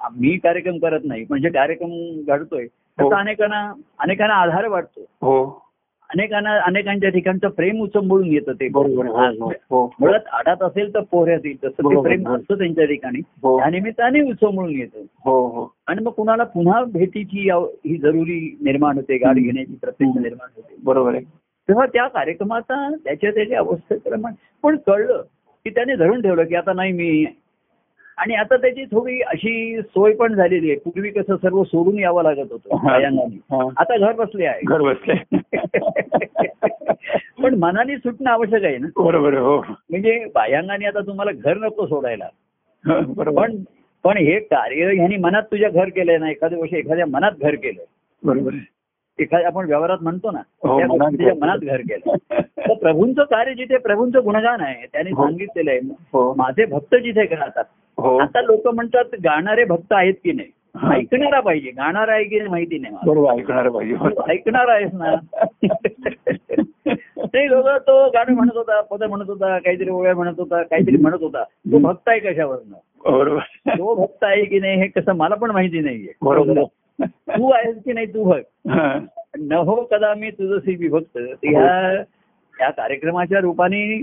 मी 0.00 0.36
कार्यक्रम 0.38 0.76
करत 0.78 1.00
नाही 1.04 1.24
म्हणजे 1.28 1.48
कार्यक्रम 1.50 1.90
घडतोय 2.26 2.66
त्याचा 2.66 3.18
अनेकांना 3.18 3.60
अनेकांना 3.98 4.34
आधार 4.34 4.66
वाटतो 4.68 5.00
हो. 5.22 5.67
अनेकांना 6.10 6.52
अनेकांच्या 6.60 7.08
ठिकाणचं 7.10 7.48
प्रेम 7.48 7.80
उचंबळून 7.82 8.26
येतं 8.26 8.52
ते. 8.52 8.66
हो, 8.66 8.82
हो, 8.82 9.48
हो. 9.70 9.84
मुळात 10.00 10.28
आडात 10.32 10.62
असेल 10.62 10.92
तर 10.94 11.00
पोहऱ्यात 11.10 11.40
येईल 11.44 11.56
तसं 11.64 11.88
ते. 11.90 12.00
प्रेम 12.02 12.28
असतं 12.28 12.58
त्यांच्या 12.58 12.84
ठिकाणी. 12.84 13.20
त्या 13.44 13.68
निमित्ताने 13.70 14.20
उचंबळून 14.20 14.70
येतं 14.70 15.02
हो 15.24 15.38
हो 15.46 15.66
आणि 15.86 16.04
मग 16.04 16.12
कुणाला 16.12 16.44
पुन्हा 16.44 16.82
भेटीची 16.84 17.48
ही 17.50 17.96
जरुरी 17.96 18.40
निर्माण 18.60 18.96
होते 18.96 19.18
गाठ. 19.18 19.36
घेण्याची 19.36 19.74
प्रत्यक्ष. 19.82 20.18
निर्माण 20.22 20.48
होते 20.56 20.74
बरोबर 20.84 21.14
आहे 21.14 21.24
तेव्हा 21.68 21.86
त्या 21.86 22.06
कार्यक्रमाचा 22.08 22.88
त्याच्या 23.04 23.30
त्याच्या 23.30 23.58
अवस्थेप्रमाणे 23.58 24.36
पण 24.62 24.76
कळलं 24.86 25.22
की 25.66 25.70
त्याने 25.70 25.94
धरून 25.96 26.22
ठेवलं 26.22 26.44
की 26.44 26.54
आता 26.54 26.72
नाही 26.72 26.92
मी 26.92 27.24
आणि 28.18 28.34
आता 28.34 28.56
त्याची 28.56 28.84
थोडी 28.84 29.20
अशी 29.20 29.82
सोय 29.82 30.12
पण 30.12 30.34
झालेली 30.34 30.70
आहे. 30.70 30.78
पूर्वी 30.78 31.10
कसं 31.10 31.36
सर्व 31.36 31.64
सोडून 31.64 31.98
यावं 31.98 32.22
लागत 32.22 32.38
होतं. 32.38 32.76
आता 33.76 33.98
घर 33.98 34.12
बसले 34.12 34.46
आहे. 34.46 34.60
घर 34.64 34.82
बसले. 34.82 35.14
पण 37.42 37.54
मनाने 37.54 37.96
सुटणं 37.96 38.30
आवश्यक 38.30 38.64
आहे 38.64 38.78
ना. 38.78 38.86
बरोबर 38.96 39.34
हो. 39.34 39.64
म्हणजे 39.90 40.26
बायांगाने 40.34 40.86
आता 40.86 41.00
तुम्हाला 41.00 41.32
घर 41.32 41.56
नको 41.56 41.86
सोडायला. 41.86 42.28
पण 43.36 43.56
पण 44.04 44.16
हे 44.16 44.38
कार्य 44.38 44.94
ह्यांनी 44.94 45.16
मनात 45.16 45.42
तुझ्या 45.42 45.68
घर 45.68 45.88
केलंय 45.88 46.18
ना 46.18 46.30
एखाद्या 46.30 46.58
वर्षी 46.58 46.76
एखाद्या 46.76 47.06
मनात 47.06 47.32
घर 47.40 47.54
केलं 47.54 47.82
बरोबर. 48.24 48.50
एखाद्या 49.18 49.46
आपण 49.46 49.66
व्यवहारात 49.66 49.98
म्हणतो 50.00 50.30
ना 50.30 50.38
हो, 50.38 50.80
तुझ्या 50.80 51.34
मनात 51.34 51.58
घर 51.58 51.76
केलं 51.76 52.16
तर 52.40 52.74
प्रभूंचं 52.74 53.22
कार्य 53.22 53.54
जिथे 53.54 53.78
प्रभूंचं 53.78 54.24
गुणगान 54.24 54.60
आहे 54.60 54.86
त्यांनी 54.92 55.10
हो. 55.10 55.22
सांगितलेलं 55.22 55.70
आहे. 55.70 55.80
हो. 56.12 56.34
माझे 56.34 56.64
भक्त 56.64 56.94
जिथे 56.94 57.22
हो 57.22 57.62
आता 57.98 58.40
लोक 58.40 58.68
म्हणतात 58.68 59.04
गाणारे 59.24 59.64
भक्त 59.64 59.92
आहेत 59.92 60.14
की 60.24 60.32
नाही? 60.32 60.48
हा. 60.76 60.94
ऐकणारा 60.94 61.40
पाहिजे. 61.40 61.70
गाणारा 61.70 62.12
आहे 62.12 62.24
की 62.24 62.38
नाही 62.38 62.50
माहिती 62.50 62.78
नाही. 62.78 62.94
बरोबर 63.06 63.30
ऐकणार 63.30 63.68
पाहिजे. 63.68 63.94
हो. 63.94 64.08
ऐकणार 64.30 64.68
आहेस 64.68 64.90
ना? 64.94 65.14
ते 67.26 67.48
लोक 67.50 67.66
तो 67.66 68.10
गाणं 68.10 68.32
म्हणत 68.32 68.56
होता 68.56 68.80
पद 68.80 69.02
म्हणत 69.02 69.24
होता 69.28 69.58
काहीतरी 69.58 69.90
ओव्या 69.90 70.14
म्हणत 70.14 70.34
होता 70.38 70.62
काहीतरी 70.62 70.96
म्हणत 70.96 71.22
होता. 71.22 71.42
तो 71.44 71.78
भक्त 71.78 72.08
आहे 72.08 72.18
कशावरनं? 72.18 72.74
बरोबर. 73.04 73.40
तो 73.68 73.94
भक्त 73.94 74.24
आहे 74.24 74.44
की 74.44 74.60
नाही 74.60 74.80
हे 74.80 74.86
कसं 74.86 75.12
मला 75.12 75.34
पण 75.34 75.50
माहिती 75.50 75.80
नाहीये. 75.80 76.12
बरोबर. 76.22 76.62
तू 77.06 77.50
आहेस 77.50 77.76
की 77.84 77.92
नाही 77.92 78.06
तू 78.06 78.24
भक्त 78.24 78.68
हा. 78.68 78.98
न 79.38 79.52
हो 79.52 79.74
कदा 79.74 80.14
मी 80.14 80.30
तुझं 80.30 80.70
विभक्त 80.78 81.18
ह्या 81.44 81.92
या 82.60 82.70
कार्यक्रमाच्या 82.70 83.40
रूपाने 83.40 84.02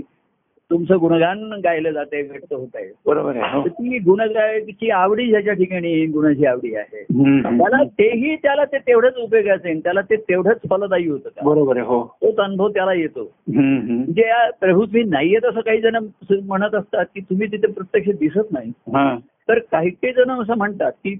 तुमचं 0.70 0.98
गुणगान 1.00 1.42
गायलं 1.64 1.90
जाते 1.92 2.20
व्यक्त 2.22 2.52
होत 2.52 2.68
आहे 2.74 2.86
बरोबर 3.06 3.36
आहे 3.36 3.52
हो. 3.52 3.66
ती 3.68 3.98
गुणगायची 3.98 4.90
आवडी 4.90 5.26
ज्याच्या 5.28 5.52
ठिकाणी 5.54 6.06
गुणाची 6.06 6.46
आवडी 6.46 6.74
आहे. 6.74 7.02
त्याला 7.42 7.82
तेही 7.98 8.34
त्याला 8.36 8.64
ते 8.64 8.78
तेवढंच 8.78 9.16
उपयोगाचं 9.16 9.68
आहे 9.68 9.78
त्याला 9.80 10.00
ते 10.00 10.16
तेवढंच 10.20 10.68
फलदायी 10.70 11.06
होतं 11.08 11.44
बरोबर 11.44 11.76
आहे 11.76 11.86
हो. 11.86 12.02
तोच 12.22 12.38
अनुभव 12.38 12.68
त्याला 12.68 12.92
येतो. 12.92 13.30
म्हणजे 13.48 14.22
या 14.22 14.50
प्रभू 14.60 14.84
तुम्ही 14.84 15.02
नाहीयेत 15.04 15.44
असं 15.44 15.60
काही 15.60 15.80
जण 15.80 15.96
म्हणत 16.32 16.74
असतात 16.74 17.06
की 17.14 17.20
तुम्ही 17.20 17.50
तिथे 17.52 17.72
प्रत्यक्ष 17.72 18.10
दिसत 18.18 18.52
नाही. 18.52 18.70
हा. 18.94 19.16
तर 19.48 19.58
काही 19.72 19.90
काही 19.90 20.12
जण 20.12 20.30
असं 20.32 20.56
म्हणतात 20.56 20.92
की 21.04 21.14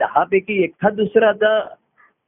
दहापैकी 0.00 0.62
एखाद 0.62 0.94
दुसऱ्याचा 0.94 1.58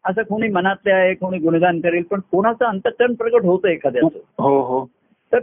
असं 0.04 0.22
कोणी 0.22 0.48
मनातले 0.48 0.92
आहे 0.92 1.14
कोणी 1.14 1.38
गुणगान 1.38 1.80
करेल 1.80 2.02
पण 2.02 2.20
कोणाचं 2.32 2.64
अंतकरण 2.64 3.14
प्रकट 3.14 3.44
होतं 3.44 3.68
एखाद्याचं. 3.68 4.18
हो 4.38 4.60
हो. 4.62 4.84
तर 5.32 5.38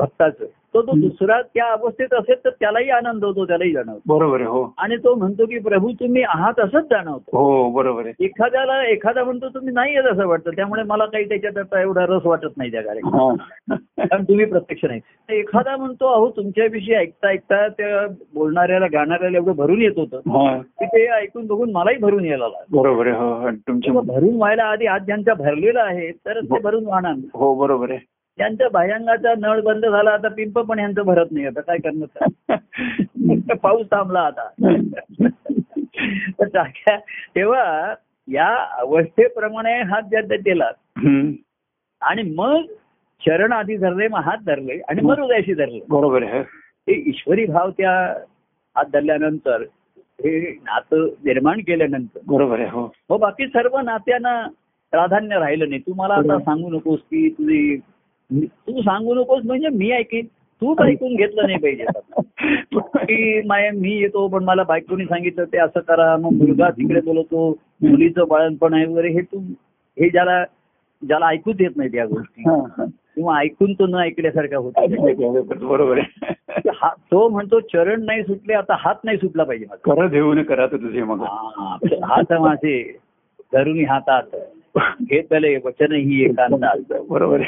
भक्ताचं. 0.00 0.44
तो 0.74 0.82
तो. 0.82 0.92
दुसरा 0.96 1.42
त्या 1.42 1.64
अवस्थेत 1.64 2.14
असेल 2.14 2.34
तर 2.44 2.50
त्यालाही 2.50 2.90
आनंद 2.90 3.24
होतो 3.24 3.46
त्यालाही 3.46 3.72
जाणवतो. 3.72 4.00
बरोबर 4.06 4.40
आहे 4.40 4.48
हो. 4.48 4.74
आणि 4.78 4.96
तो 4.96 5.14
म्हणतो 5.14 5.46
की 5.46 5.58
प्रभू 5.58 5.90
तुम्ही 5.90 6.22
आहात 6.22 6.60
असंच 6.60 6.84
जाणवतो. 6.84 7.38
हो 7.38 7.70
बरोबर 7.70 8.06
आहे. 8.06 8.24
एखाद्याला 8.24 8.84
एखादा 8.86 9.24
म्हणतो 9.24 9.48
तुम्ही 9.48 9.74
नाही 9.74 9.94
येत 9.94 10.04
असं 10.04 10.26
वाटतं. 10.26 10.50
त्यामुळे 10.50 10.82
मला 10.82 11.04
काही 11.04 11.28
त्याच्यात 11.28 11.58
आता 11.58 11.80
एवढा 11.80 12.06
रस 12.08 12.22
वाटत 12.24 12.56
नाही 12.56 12.70
त्या 12.70 12.82
कार्यक्रमात. 12.82 13.36
हा. 13.70 13.76
कारण 14.04 14.24
तुम्ही 14.24 14.44
प्रत्यक्ष 14.44 14.84
नाही. 14.84 15.00
एखादा 15.28 15.76
म्हणतो 15.76 16.06
अहो 16.06 16.30
तुमच्याविषयी 16.30 16.94
ऐकता 16.94 17.28
ऐकता 17.28 17.68
त्या 17.68 18.06
बोलणाऱ्याला 18.34 18.86
गाणाऱ्याला 18.92 19.36
एवढं 19.38 19.52
भरून 19.52 19.82
येत 19.82 19.92
होतं. 19.96 20.16
हा. 20.16 20.58
की 20.58 20.84
ते 20.84 21.06
ऐकून 21.06 21.46
बघून 21.46 21.72
मलाही 21.72 21.96
भरून 21.96 22.24
यायला 22.24 22.46
बरोबर 22.70 23.06
आहे 23.06 23.16
हो 23.16 24.00
भरून 24.00 24.36
व्हायला 24.36 24.64
आधी 24.64 24.86
आज 24.86 25.02
ज्यांचा 25.02 25.34
भरलेला 25.34 25.82
आहे 25.82 26.10
तर 26.10 26.40
ते 26.40 26.58
भरून 26.58 26.86
वाहणार 26.86 27.12
हो 27.34 27.54
बरोबर 27.54 27.90
आहे. 27.90 28.19
त्यांच्या 28.40 28.68
भायंगाचा 28.72 29.32
नळ 29.38 29.60
बंद 29.60 29.86
झाला 29.86 30.10
आता 30.10 30.28
पिंप 30.28 30.58
पण 30.58 30.78
यांचं 30.78 31.02
भरत 31.06 31.32
नाही. 31.32 31.46
आता 31.46 31.60
काय 31.60 31.78
करणार 31.78 33.56
पाऊस 33.62 33.86
थांबला 33.90 34.20
आता. 34.20 34.48
तेव्हा 37.34 37.94
या 38.28 38.48
अवस्थेप्रमाणे 38.78 39.72
हात 39.82 40.02
ज्या 40.02 40.36
केला. 40.36 40.70
आणि 42.00 42.22
मग 42.36 42.62
चरण 43.26 43.52
आधी 43.52 43.76
धरले 43.76 44.08
मग 44.08 44.20
हात 44.20 44.38
धरले 44.46 44.78
आणि 44.88 45.00
मग 45.02 45.18
हृदयाशी 45.18 45.54
धरले. 45.54 45.80
बरोबर 45.88 46.24
ते 46.42 46.92
ईश्वरी 47.08 47.44
भाव 47.46 47.70
त्या 47.70 47.92
हात 48.76 48.84
धरल्यानंतर 48.92 49.62
हे 50.24 50.38
नातं 50.64 51.06
निर्माण 51.24 51.60
केल्यानंतर. 51.60 52.20
बरोबर 52.26 52.60
आहे 52.60 52.68
हो. 52.70 53.16
बाकी 53.18 53.46
सर्व 53.46 53.78
नात्यांना 53.80 54.40
प्राधान्य 54.92 55.38
राहिलं 55.38 55.68
नाही. 55.68 55.80
तू 55.80 55.94
मला 55.96 56.14
आता. 56.14 56.38
सांगू 56.38 56.70
नकोस 56.70 57.00
की 57.00 57.28
तुझी 57.28 57.76
तू 58.46 58.82
सांगू 58.82 59.14
नकोस 59.14 59.44
म्हणजे 59.44 59.68
मी 59.68 59.90
ऐकीन. 59.90 60.26
तूच 60.62 60.80
ऐकून 60.80 61.14
घेतलं 61.16 61.42
नाही 61.42 61.58
पाहिजे. 61.58 61.84
आता. 61.84 62.20
की 63.04 63.42
माय 63.42 63.70
मी 63.70 63.90
येतो 63.90 64.28
पण 64.28 64.44
मला 64.44 64.62
बायकोनी 64.62 65.04
सांगितलं 65.04 65.44
ते 65.44 65.58
असं 65.58 65.80
करा 65.80 66.16
मग 66.16 66.30
मुलगा 66.32 66.70
तिकडे 66.70 67.00
बोलवतो 67.00 67.48
मुलीचं 67.82 68.28
बाळणपण 68.28 68.74
आहे 68.74 68.86
वगैरे. 68.86 69.08
हे 69.08 69.20
तू 69.20 69.38
हे 70.00 70.10
ज्याला 70.10 70.44
ज्याला 71.02 71.26
ऐकूच 71.26 71.56
येत 71.60 71.70
नाही 71.76 71.88
त्या 71.88 72.06
गोष्टी. 72.06 72.42
किंवा 73.14 73.38
ऐकून 73.38 73.72
तो 73.72 73.86
न 73.86 73.94
ऐकल्यासारखा 73.94 74.56
होतो. 74.56 74.80
बरोबर 75.68 75.98
आहे. 75.98 76.32
हा- 76.74 77.00
तो 77.10 77.28
म्हणतो 77.28 77.60
चरण 77.60 78.04
नाही 78.04 78.22
सुटले 78.22 78.52
आता 78.54 78.74
हात 78.78 78.94
नाही 79.04 79.16
सुटला 79.16 79.44
पाहिजे 79.44 79.66
करत 79.84 80.10
घेऊन 80.10 80.42
करा 80.42 80.66
तुझे 80.66 81.02
मग. 81.02 81.20
हा, 81.20 81.76
हात 82.04 82.32
माझे 82.32 82.96
धरुणी 83.52 83.82
हातात. 83.82 84.22
घेतले 84.78 85.56
वचन 85.56 85.92
ही 85.92 86.24
एकांतात 86.24 87.02
बरोबर 87.08 87.38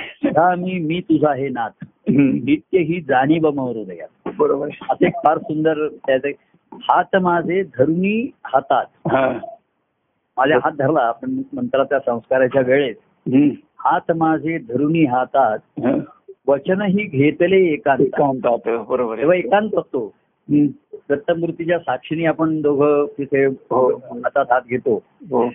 मी 0.54 0.78
मी 0.78 1.00
तुझा 1.00 1.34
हे 1.34 1.48
नाथ. 1.48 1.84
नित्य 2.10 2.78
ही 2.78 3.00
जाणीव 3.00 3.48
हृदयात 3.48 4.30
बरोबर. 4.38 4.68
असे 4.90 5.08
फार 5.10 5.38
सुंदर 5.38 5.88
त्याचे 6.06 6.32
हात 6.72 7.16
माझे 7.16 7.62
धरुणी 7.62 8.30
हातात. 8.44 8.84
हा. 9.06 9.38
माझ्या 10.36 10.58
हात 10.64 10.72
धरला 10.72 11.00
आपण 11.00 11.42
मंत्राच्या 11.52 11.98
संस्काराच्या 11.98 12.62
वेळेस. 12.62 12.96
हम्म. 13.02 13.48
हात 13.78 14.12
माझे 14.16 14.58
धरुणी 14.58 15.04
हातात. 15.04 15.58
वचन 16.46 16.82
ही 16.82 17.04
घेतले 17.04 17.72
एकांत. 17.72 18.00
एकांतात 18.00 18.86
बरोबर 18.88 19.18
तेव्हा 19.18 19.36
एकांत 19.36 19.70
असतो. 19.78 20.14
दत्तमूर्तीच्या 21.10 21.78
साक्षीने 21.78 22.24
आपण 22.24 22.60
दोघं 22.60 23.06
तिथे 23.18 23.46
हो. 23.46 23.96
हातात 23.96 24.44
हात 24.50 24.60
घेतो. 24.68 25.02
हो. 25.30 25.48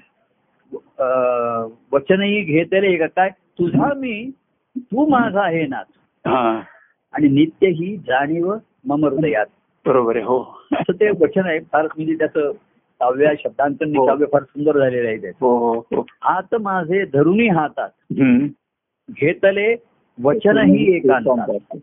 वचनही 1.91 2.41
घेतले 2.41 2.95
का? 2.97 3.05
काय? 3.07 3.29
तुझा 3.29 3.93
मी 3.93 4.31
तू 4.77 5.07
माझा 5.07 5.41
आहे 5.41 5.63
हा. 5.63 6.62
आणि 7.13 7.27
नित्य 7.27 7.67
ही 7.67 7.97
जाणीव 7.97 8.53
मम 8.86 9.05
हृदयात. 9.05 9.45
बरोबर 9.86 10.15
आहे 10.15 10.25
हो. 10.25 10.59
असं 10.71 10.93
ते 10.93 11.09
वचन 11.09 11.45
आहे 11.45 11.59
फार 11.59 11.86
म्हणजे 11.86 12.13
त्याचं 12.13 12.51
काव्य 13.00 13.33
शब्दांकन 13.39 13.95
हो. 13.95 14.07
काव्य 14.07 14.25
फार 14.25 14.43
सुंदर 14.43 14.77
झालेलं 14.77 15.07
आहे 15.07 15.17
त्याचं. 15.17 15.38
हो 15.41 15.57
हो 15.57 15.79
हो. 15.79 16.05
हात 16.21 16.55
माझे 16.55 17.05
धरुणी 17.05 17.47
हातात. 17.47 17.89
घेतले 19.12 19.75
वचनही 20.24 20.95
एकांतात. 20.95 21.77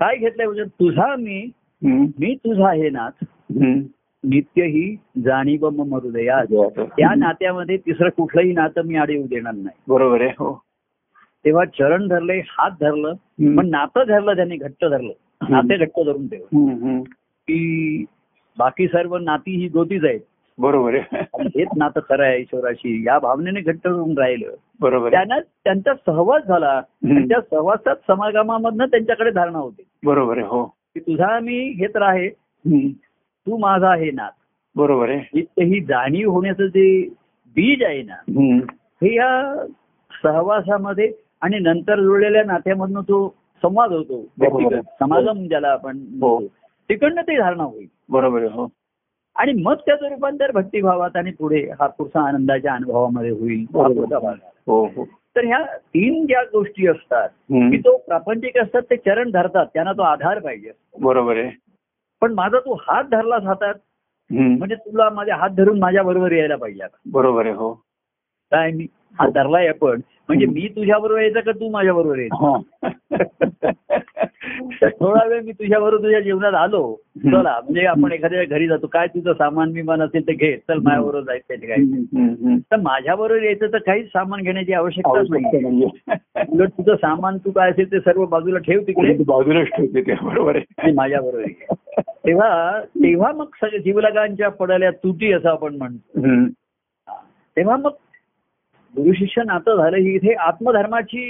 काय 0.00 0.16
घेतलंय 0.16 0.46
वचन? 0.46 0.64
तुझा 0.64 1.16
मी. 1.16 1.50
मी 1.82 2.34
तुझा 2.34 2.68
आहे 2.68 2.90
नाथ. 2.90 3.24
नित्य 4.24 4.62
ही 4.62 4.96
जाणीव 5.24 5.70
मम 5.70 5.94
हृदयात. 5.94 6.46
त्या 6.96 7.14
नात्यामध्ये 7.16 7.76
तिसरं 7.76 8.08
कुठलंही 8.08 8.52
नातं 8.52 8.82
मी 8.82 8.94
आड 8.94 9.10
येऊ 9.10 9.26
देणार 9.26 9.54
नाही. 9.54 9.80
बरोबर 9.88 10.20
आहे 10.20 10.30
हो. 10.30 10.62
तेव्हा 11.44 11.64
चरण 11.64 12.08
धरले 12.08 12.38
हात 12.38 12.70
धरलं. 12.70 13.12
पण 13.56 13.70
नातं 13.70 14.02
धरलं 14.08 14.36
त्यांनी 14.36 14.56
घट्ट 14.56 14.84
धरलं. 14.84 15.12
नाते 15.48 15.76
घट्ट 15.76 16.00
धरून 16.06 16.28
ठेवलं. 16.28 16.72
हम्म. 16.72 17.02
की 17.48 18.04
बाकी 18.58 18.86
सर्व 18.86 19.16
नाती 19.16 19.56
ही 19.56 19.68
गोतीच 19.68 20.04
आहेत. 20.04 20.20
बरोबर 20.58 20.94
आहे. 20.94 21.18
हेच 21.40 21.68
नातं 21.76 22.00
खरं 22.00 22.24
आहे 22.24 22.40
ईश्वराशी. 22.40 23.04
या 23.06 23.18
भावनेने 23.18 23.60
घट्ट 23.60 23.86
होऊन 23.86 24.18
राहिलं. 24.18 24.54
बरोबर 24.80 25.10
त्यांना 25.10 25.40
त्यांचा 25.40 25.94
सहवास 25.94 26.42
झाला. 26.48 26.80
त्या 27.28 27.40
सहवासात 27.50 27.96
समागमामधनं 27.96 28.86
त्यांच्याकडे 28.86 29.30
धारणा 29.30 29.58
होते. 29.58 29.82
बरोबर 30.04 30.38
आहे 30.38 30.46
हो. 30.46 30.64
की 30.64 31.00
तुझा 31.00 31.38
मी 31.40 31.72
घेत 31.72 31.96
राहे. 31.96 32.28
तू 33.48 33.56
माझा 33.56 33.88
आहे 33.90 34.10
नाथ. 34.10 34.30
बरोबर 34.76 35.08
आहे. 35.08 35.40
ही 35.40 35.80
जाणीव 35.80 36.30
होण्याचं 36.30 36.66
जे 36.66 37.08
बीज 37.48 37.82
आहे 37.82 38.02
ना. 38.02 38.14
हे 39.02 39.14
या 39.14 39.64
सहवासामध्ये 40.22 41.12
आणि 41.40 41.58
नंतर 41.58 42.00
जुळलेल्या 42.00 42.44
नात्यामधनं 42.44 43.00
तो 43.00 43.34
संवाद 43.62 43.92
होतो. 43.92 44.16
व्यक्तिगत 44.38 44.82
समागम 45.00 45.48
ज्याला 45.48 45.68
आपण 45.68 45.96
हो. 45.96 46.40
तिकडनं 46.88 47.22
ते 47.22 47.38
धारणा 47.38 47.62
होईल. 47.62 47.86
बरोबर 48.08 48.38
आहे 48.38 48.48
हो. 48.48 48.68
आणि 49.36 49.52
मग 49.52 49.74
त्याचं 49.74 50.08
रूपांतर 50.08 50.50
भक्तिभावात 50.50 51.16
आणि 51.16 51.30
पुढे 51.30 51.70
हा 51.80 51.86
पुढचा 51.86 52.20
आनंदाच्या 52.20 52.74
अनुभवामध्ये 52.74 53.30
होईल. 53.30 53.64
हा 53.74 54.32
तर 55.36 55.44
ह्या 55.44 55.64
तीन 55.76 56.26
ज्या 56.26 56.42
गोष्टी 56.42 56.86
असतात. 56.86 57.28
की 57.70 57.78
तो 57.78 57.96
प्रापंचिक 57.96 58.58
असतात 58.58 58.82
ते 58.82 58.96
चरण 58.96 59.30
धरतात. 59.30 59.66
त्यांना 59.74 59.92
तो 59.92 60.02
आधार 60.02 60.38
पाहिजे 60.38 60.70
बरोबर 61.00 61.36
आहे. 61.36 61.67
पण 62.20 62.34
माझा 62.34 62.58
तू 62.58 62.74
हात 62.74 63.04
धरलास 63.04 63.42
हातात. 63.42 63.74
म्हणजे 64.30 64.74
तुला 64.74 65.10
माझे 65.10 65.32
हात 65.32 65.50
धरून 65.50 65.78
माझ्या 65.78 66.02
बरोबर 66.02 66.32
यायला 66.32 66.56
पाहिजे 66.56 66.82
आता. 66.82 66.96
बरोबर 67.12 67.46
आहे 67.46 67.54
हो. 67.54 67.74
काय 68.52 68.70
मी? 68.70 68.86
हात 69.18 69.28
धरलाय 69.28 69.68
आपण. 69.68 70.00
म्हणजे 70.28 70.46
मी 70.46 70.68
तुझ्या 70.68 70.98
बरोबर 70.98 71.20
यायचं 71.20 71.40
का 71.40 71.52
तू 71.52 71.68
माझ्या 71.70 71.94
बरोबर 71.94 72.18
यायचं? 72.18 72.44
हा. 72.46 72.88
थोडा 74.82 75.24
वेळ 75.28 75.40
मी 75.42 75.52
तुझ्या 75.52 75.78
बरोबर 75.80 76.02
तुझ्या 76.02 76.20
जीवनात 76.20 76.54
आलो. 76.54 76.80
चला 77.22 77.58
म्हणजे 77.64 77.84
आपण 77.86 78.12
एखाद्या 78.12 78.44
घरी 78.44 78.66
जातो. 78.68 78.86
काय 78.86 79.06
तुझं 79.06 79.32
सामान 79.32 79.72
बिमान 79.72 80.02
असेल 80.02 80.26
तर 80.28 80.32
घे. 80.32 80.56
चल 80.58 80.78
माझ्या 80.78 81.00
बरोबर 81.02 81.24
जायचं 81.24 81.66
काय. 81.66 82.56
तर 82.70 82.76
माझ्या 82.76 83.14
बरोबर 83.14 83.42
यायचं 83.42 83.72
तर 83.72 83.78
काहीच 83.78 84.06
सामान 84.06 84.42
घेण्याची 84.42 84.72
आवश्यकताच 84.72 85.16
आवश्यकता 85.16 85.68
नाही. 85.68 85.86
उलट 86.52 86.68
तुझं 86.68 86.94
सामान 86.94 87.38
तू 87.38 87.50
काय 87.50 87.70
असेल 87.70 87.92
ते 87.92 88.00
सर्व 88.00 88.24
बाजूला 88.26 88.58
ठेव 88.58 88.80
तिकडे. 88.80 89.16
बाजूलाच 89.26 89.66
ठेवते 89.66 90.00
ते 90.00 90.14
बरोबर 90.24 90.56
आहे. 90.56 90.64
आणि 90.78 90.92
माझ्या 90.92 91.20
बरोबर 91.20 91.44
तेव्हा 92.26 92.80
तेव्हा 92.80 93.32
मग 93.32 93.46
सगळ्या 93.60 93.80
जीवलगांच्या 93.80 94.48
पडल्या 94.48 94.90
तुटी 94.90 95.32
असं 95.32 95.48
आपण 95.48 95.76
म्हणतो. 95.76 96.46
तेव्हा 97.56 97.76
मग 97.76 97.90
गुरु 98.96 99.12
शिष्य 99.12 99.42
नातं 99.46 99.76
झालं 99.76 99.96
ही 99.96 100.14
इथे 100.14 100.32
आत्मधर्माची 100.34 101.22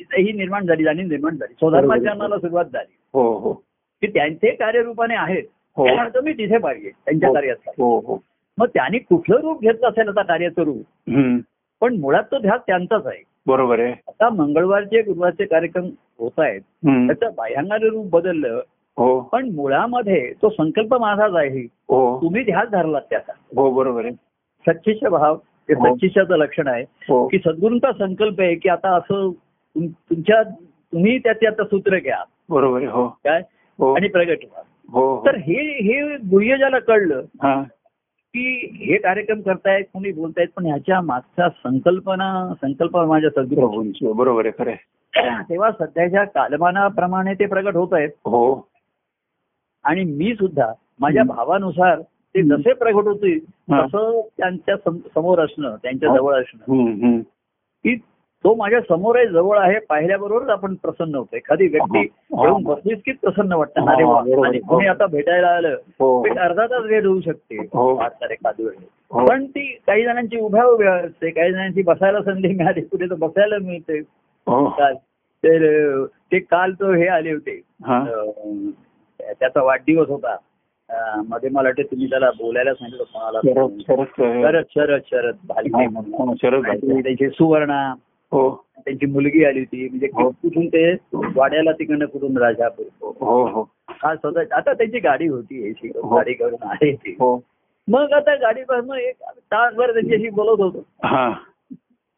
ही 0.00 0.32
निर्माण 0.32 0.66
झाली 0.66 0.84
जाणीव 0.84 1.06
निर्माण 1.06 1.36
झाली. 1.36 1.54
स्वधर्माचरणाला 1.54 2.38
सुरुवात 2.38 2.64
झाली. 2.64 2.94
हो 3.14 3.38
हो. 3.38 3.52
की 4.00 4.06
त्यांचे 4.06 4.50
कार्यरूपाने 4.50 5.14
आहेत. 5.14 5.42
हो. 5.76 5.86
त्या 5.86 6.00
अर्थ 6.00 6.18
मी 6.18 6.32
तिथे 6.32 6.58
पाहिजे 6.58 6.90
त्यांच्या 6.90 7.32
कार्याचा 7.34 7.70
हो 7.78 7.98
हो. 7.98 8.18
मग 8.58 8.66
त्यांनी 8.66 8.98
कुठलं 8.98 9.36
रूप 9.36 9.60
घेतलं 9.62 9.88
असेल 9.88 10.08
आता 10.08 10.22
कार्याचं 10.22 10.62
रूप. 10.62 10.84
पण 11.80 11.96
मुळात 11.96 12.22
तो 12.22 12.38
ध्यास 12.38 12.60
त्यांचाच 12.66 13.06
आहे. 13.06 13.22
बरोबर 13.46 13.80
आहे. 13.80 13.92
आता 14.08 14.28
मंगळवारचे 14.30 15.02
गुरुवारचे 15.02 15.44
कार्यक्रम 15.44 15.84
होत 16.18 16.38
आहेत. 16.38 16.60
त्याचं 16.86 17.30
बाह्यांगाने 17.36 17.88
रूप 17.88 18.10
बदललं. 18.10 18.60
हो. 18.96 19.20
पण 19.20 19.50
मुळामध्ये 19.54 20.32
तो 20.42 20.50
संकल्प 20.50 20.94
माझाच 20.94 21.34
आहे. 21.34 21.60
हो. 21.60 22.22
तुम्ही 22.22 22.44
ध्यास 22.44 22.68
धरलात 22.68 23.02
त्याचा. 23.10 23.32
हो 23.56 23.70
बरोबर 23.70 24.04
आहे. 24.04 24.14
सच्चिष्य 24.68 25.08
भाव 25.08 25.36
हो. 25.70 25.94
सच्चिष्याचं 25.94 26.36
लक्षण 26.36 26.66
आहे. 26.66 26.84
हो. 27.08 27.28
की 27.28 27.38
सद्गुरूंचा 27.38 27.92
संकल्प 27.92 28.40
आहे 28.40 28.54
की 28.54 28.68
आता 28.68 28.96
असं 28.96 29.30
तुम- 29.74 29.88
तुमच्या 29.88 30.42
तुम्ही 30.92 31.18
त्याचे 31.18 31.46
आता 31.46 31.64
सूत्र 31.64 31.98
घ्या. 31.98 32.24
बरोबर 32.48 32.82
हो. 32.82 33.08
काय? 33.08 33.42
हो. 33.78 33.94
आणि 33.94 34.08
प्रगट 34.08 34.38
व्हा. 34.44 34.62
हो 34.88 35.16
हो. 35.16 35.26
तर 35.26 35.34
हे 35.34 35.54
हे 35.82 36.16
गुह्य 36.16 36.56
ज्याला 36.56 36.78
कळलं 36.78 37.22
हा. 37.42 37.62
की 38.34 38.70
हे 38.72 38.96
कार्यक्रम 38.96 39.40
करतायत 39.40 39.84
कोणी 39.84 40.12
बोलतायत 40.12 40.46
पण 40.56 40.66
ह्याच्या 40.66 41.00
मागच्या 41.00 41.48
संकल्पना 41.48 42.52
संकल्प 42.62 42.96
माझ्या 42.96 43.30
सद्गुरू 43.30 43.60
प्रभूंची 43.60 44.12
बरोबर 44.12 44.46
आहे 44.46 44.64
खरं. 44.64 45.42
तेव्हा 45.42 45.70
सध्याच्या 45.70 46.24
कालमानाप्रमाणे 46.24 47.34
ते 47.34 47.46
प्रगट 47.46 47.76
होत 47.76 47.88
आहेत 47.92 48.08
हो. 48.08 48.68
आणि 49.84 50.04
मी 50.04 50.34
सुद्धा 50.34 50.72
माझ्या. 51.00 51.22
भावानुसार 51.24 52.00
ते. 52.34 52.42
जसे 52.42 52.72
प्रगट 52.72 53.06
होतील 53.06 53.38
हा. 53.70 53.80
तसं 53.82 54.20
त्यांच्या 54.38 54.76
सम- 54.76 54.98
समोर 55.14 55.40
असणं 55.44 55.76
त्यांच्या 55.82 56.10
हो. 56.10 56.16
जवळ 56.16 56.40
असणं. 56.40 57.20
की 57.84 57.94
तो 58.44 58.54
माझ्यासमोर 58.54 59.16
आहे 59.16 59.26
जवळ 59.26 59.58
आहे 59.58 59.78
पाहिल्याबरोबरच 59.78 60.48
आपण 60.48 60.74
प्रसन्न 60.74 61.14
होतो 61.14 61.36
एखादी 61.36 61.66
व्यक्ती. 61.66 62.00
येऊन 62.42 62.62
बसलीच 62.62 62.98
की 63.02 63.12
प्रसन्न 63.12 63.52
वाटतं 63.52 63.90
अरे. 63.90 64.04
आणि 64.46 64.58
कोणी 64.58 64.86
आता 64.86 65.06
भेटायला 65.06 65.48
आलं 65.48 65.76
हो 66.00 66.26
एक 66.26 66.38
अर्धा 66.38 66.66
तास 66.66 66.82
वेळ 66.82 67.06
होऊ 67.06 67.20
शकते 67.20 67.56
हो. 67.56 67.94
वेळ. 68.58 69.26
पण 69.26 69.44
ती 69.46 69.64
काही 69.86 70.04
जणांची 70.04 70.40
उभ्या 70.40 70.64
उभ्या 70.64 70.92
असते 70.94 71.30
काही 71.30 71.52
जणांची 71.52 71.82
बसायला 71.82 72.22
संधी 72.22 72.48
मिळाली 72.48 72.80
कुठे 72.80 73.10
तर 73.10 73.14
बसायला 73.14 73.56
मिळते 73.62 74.00
काल 74.46 74.94
तर 75.44 76.04
ते 76.32 76.38
काल 76.38 76.72
तो 76.72 76.92
हे 76.92 77.06
आले 77.06 77.32
होते 77.32 77.60
त्याचा 79.20 79.62
वाढदिवस 79.62 80.08
होता 80.08 80.36
मध्ये 81.28 81.50
मला 81.50 81.68
वाटतं 81.68 81.82
तुम्ही 81.82 82.10
त्याला 82.10 82.30
बोलायला 82.30 82.74
सांगितलं 82.74 83.04
कोणाला 83.04 83.40
शरद 83.44 83.80
शरद 83.80 84.06
शरद. 84.16 84.64
शरद 84.74 85.00
शरद 85.10 85.34
भालके 85.48 85.86
म्हणून. 85.86 86.14
हा, 86.14 86.34
शरद 86.42 86.66
आणि 86.66 87.02
त्यांची 87.02 87.28
सुवर्णा. 87.28 87.94
हो. 88.32 88.64
त्यांची 88.78 89.06
मुलगी 89.06 89.44
आली 89.44 89.58
होती. 89.58 89.88
म्हणजे 89.88 90.06
हो. 90.06 90.30
कुठून 90.30 90.66
ते? 90.68 90.96
वाड्याला 91.36 91.72
तिकडनं 91.72 92.04
कुठून 92.04 92.36
राजापूर. 92.36 92.84
हो 93.02 93.46
हो. 93.46 93.70
हा 93.88 94.16
स्वतः 94.16 94.40
आता 94.52 94.72
त्यांची 94.72 94.98
गाडी 94.98 95.26
होती 95.26 95.68
एसी 95.68 95.88
हो. 95.88 96.16
गाडी 96.16 96.32
करून 96.32 96.62
आले 96.62 96.92
ते 96.92 97.10
हो. 97.10 97.44
मग 97.88 98.12
आता 98.12 98.34
गाडीपासून 98.34 98.98
एक 98.98 99.16
तासभर 99.30 99.92
त्यांच्याशी 99.92 100.28
बोलत 100.28 100.60
होतो. 100.60 100.86
हा. 101.04 101.32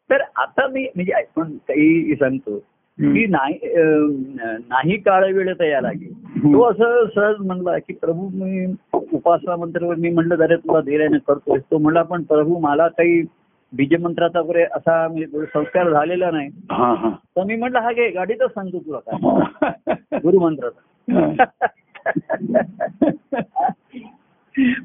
तर 0.09 0.21
आता 0.35 0.67
मी 0.67 0.83
म्हणजे 0.95 1.13
आपण 1.13 1.57
काही 1.57 2.15
सांगतो. 2.15 2.63
की 2.99 3.25
नाही 3.25 4.97
काळ 4.97 5.23
वेळ 5.33 5.53
तयार 5.59 5.81
लागेल 5.81 6.13
तो 6.43 6.63
असं 6.63 7.05
सहज 7.15 7.35
म्हणला 7.39 7.77
की 7.77 7.93
प्रभू 7.93 8.29
मी 8.33 8.65
उपासना 8.93 9.55
मंत्रावर 9.55 9.95
मी 9.95 10.09
म्हणलं 10.09 10.43
अरे 10.43 10.55
तुला 10.55 10.81
धीराने 10.81 11.17
करतोय 11.27 11.59
तो 11.71 11.77
म्हणला 11.77 12.03
पण 12.03 12.23
प्रभू 12.23 12.59
मला 12.59 12.87
काही 12.87 13.21
बीजमंत्राचा 13.73 14.39
वगैरे 14.39 14.63
असा 14.63 15.07
म्हणजे 15.07 15.45
संस्कार 15.45 15.89
झालेला 15.89 16.31
नाही. 16.31 16.49
हा 16.71 16.93
हा. 16.93 17.09
तर 17.09 17.43
मी 17.43 17.55
म्हटलं 17.55 17.79
हा 17.79 17.91
घे 17.91 18.09
गाडीतच 18.09 18.51
सांगतो 18.51 18.79
तुला 18.79 18.99
काय. 18.99 20.17
गुरुमंत्राचा 20.23 21.15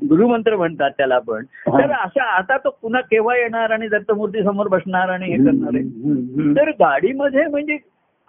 गुरुमंत्र 0.08 0.56
म्हणतात 0.56 0.90
त्याला 0.90 1.18
पण. 1.18 1.44
तर 1.68 1.90
अशा 1.92 2.24
आता 2.24 2.56
तो 2.56 2.70
पुन्हा 2.82 3.00
केव्हा 3.00 3.36
येणार 3.36 3.70
आणि 3.70 3.88
दत्तमूर्ती 3.88 4.42
समोर 4.42 4.68
बसणार 4.68 5.08
आणि 5.08 5.26
हे 5.26 5.36
करणार 5.36 5.74
आहे? 5.74 6.54
तर 6.56 6.70
गाडीमध्ये 6.70 7.46
म्हणजे 7.46 7.76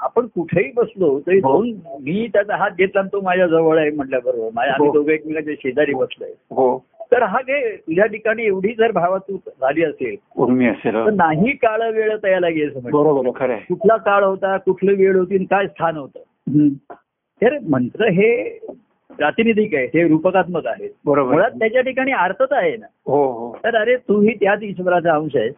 आपण 0.03 0.25
कुठेही 0.27 0.71
बसलो 0.75 1.19
तरी 1.27 1.37
हो. 1.39 1.51
दोन 1.51 1.69
मी 2.01 2.27
त्याचा 2.33 2.55
हात 2.55 2.71
घेतला 2.77 3.01
तो 3.03 3.21
माझ्या 3.21 3.47
जवळ 3.47 3.77
आहे 3.79 3.89
म्हटल्याबरोबर 3.91 4.49
माझ्या 4.53 4.73
आम्ही 4.73 4.87
हो. 4.87 4.93
दोघे 4.93 5.13
एकमेकांच्या 5.13 5.53
शेजारी 5.59 5.93
बसलोय 5.93 6.31
हो 6.51 6.77
तर 7.11 7.23
हा 7.23 7.39
घे 7.41 7.75
तुझ्या 7.77 8.05
ठिकाणी 8.05 8.45
एवढी 8.45 8.73
जर 8.77 8.91
भावातूक 8.91 9.49
झाली 9.51 9.83
असेल 9.83 10.15
उर्मी 10.35 10.67
असेल 10.67 10.93
तर 10.95 11.09
नाही 11.11 11.51
काळ 11.55 11.81
वेळ 11.91 12.11
आहे 12.11 12.67
खरं 13.31 13.53
आहे 13.53 13.61
कुठला 13.69 13.97
काळ 13.97 14.23
होता 14.23 14.55
कुठली 14.57 14.93
वेळ 14.95 15.17
होती 15.17 15.35
आणि 15.35 15.45
काय 15.45 15.67
स्थान 15.67 15.97
होतं. 15.97 16.67
तर 17.41 17.57
मंत्र 17.69 18.07
हे 18.11 18.31
प्रातिनिधिक 19.09 19.73
आहे 19.75 19.85
हे 19.93 20.07
रूपकात्मक 20.07 20.67
आहे 20.67 20.87
बरोबर 21.05 21.31
मुळात 21.31 21.49
आहे. 21.49 21.59
त्याच्या 21.59 21.81
ठिकाणी 21.81 22.11
अर्थच 22.11 22.51
आहे 22.51 22.75
ना 22.77 22.85
हो 23.05 23.23
हो 23.31 23.55
तर 23.63 23.75
अरे 23.75 23.95
तूही 24.09 24.33
त्याच 24.35 24.63
ईश्वराचा 24.63 25.15
अंश 25.15 25.35
हम्म. 25.35 25.51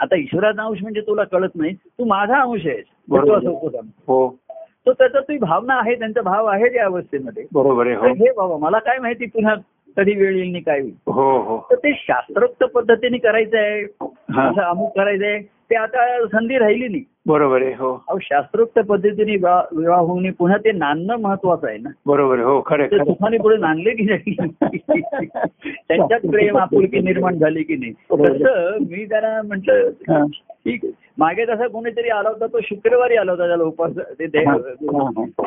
आता 0.00 0.16
ईश्वराचा 0.16 0.62
अंश 0.62 0.78
म्हणजे 0.82 1.00
तुला 1.00 1.24
कळत 1.24 1.48
नाही 1.54 1.74
तू 1.74 2.04
माझा 2.04 2.40
अंश 2.40 2.66
आहेस. 2.66 2.84
बरोबर. 3.08 3.28
तू 3.28 3.34
असं 3.34 3.48
होतं. 3.48 3.78
हो. 4.06 4.38
तो 4.86 4.92
त्याचा 4.92 5.20
ती 5.20 5.38
भावना 5.38 5.74
आहे 5.74 5.94
त्यांचा 5.94 6.22
भाव 6.22 6.46
आहे 6.46 6.68
त्या 6.68 6.84
अवस्थेमध्ये. 6.84 7.44
बरोबर 7.52 7.86
आहे 7.86 7.96
हो. 7.96 8.06
हे 8.06 8.32
बाबा 8.32 8.56
मला 8.56 8.78
काय 8.78 8.98
माहिती 8.98 9.26
पुन्हा 9.26 9.54
कधी 9.96 10.12
वेळ 10.12 10.36
येईल 10.36 10.62
काय 10.66 10.80
होईल? 10.80 10.94
हो 11.06 11.38
हो. 11.38 11.66
तर 11.70 11.76
ते 11.76 11.92
शास्त्रोक्त 11.94 12.64
पद्धतीने 12.64 13.18
करायचं 13.18 13.58
आहे. 13.58 13.82
असं 14.48 14.60
अमुक 14.60 14.96
करायचंय. 14.96 15.42
ते 15.72 15.76
आता 15.76 16.26
संधी 16.26 16.58
राहिली 16.58 16.88
नाही. 16.88 17.02
बरोबर 17.26 17.62
आहे 17.62 17.72
हो. 17.72 18.04
अहो 18.08 18.18
शास्त्रोक्त 18.22 18.78
पद्धतीने 18.78 19.32
विवाह 19.32 19.98
होऊन 19.98 20.30
पुन्हा 20.30 20.56
ते 20.56 20.72
नांदणं 20.72 21.16
महत्वाचं 21.16 21.68
आहे 21.68 21.78
ना. 21.78 21.90
बरोबर 22.06 22.38
हो 22.38 22.62
खरं 22.66 22.86
तुफानी 22.86 23.38
पुढे 23.38 23.56
नांदले 23.56 23.90
की 23.90 24.02
नाही? 24.04 24.36
त्यांच्यात 25.88 26.20
प्रेम 26.20 26.58
आपुलकी 26.58 27.00
निर्माण 27.00 27.38
झाली 27.38 27.62
की 27.62 27.76
नाही. 27.76 27.92
तसं 27.92 28.76
मी 28.80 29.04
त्याला 29.04 29.40
म्हटलं. 29.44 29.90
ठीक. 30.50 30.80
मागे 31.18 31.44
तसा 31.44 31.66
कोणीतरी 31.66 32.08
आला 32.08 32.28
होता 32.28 32.46
तो 32.46 32.60
शुक्रवारी 32.62 33.16
आला 33.16 33.32
होता 33.32 33.46
त्याला 33.46 33.64
उपास 33.64 33.90
ते 33.96 34.26
दे-. 34.26 34.48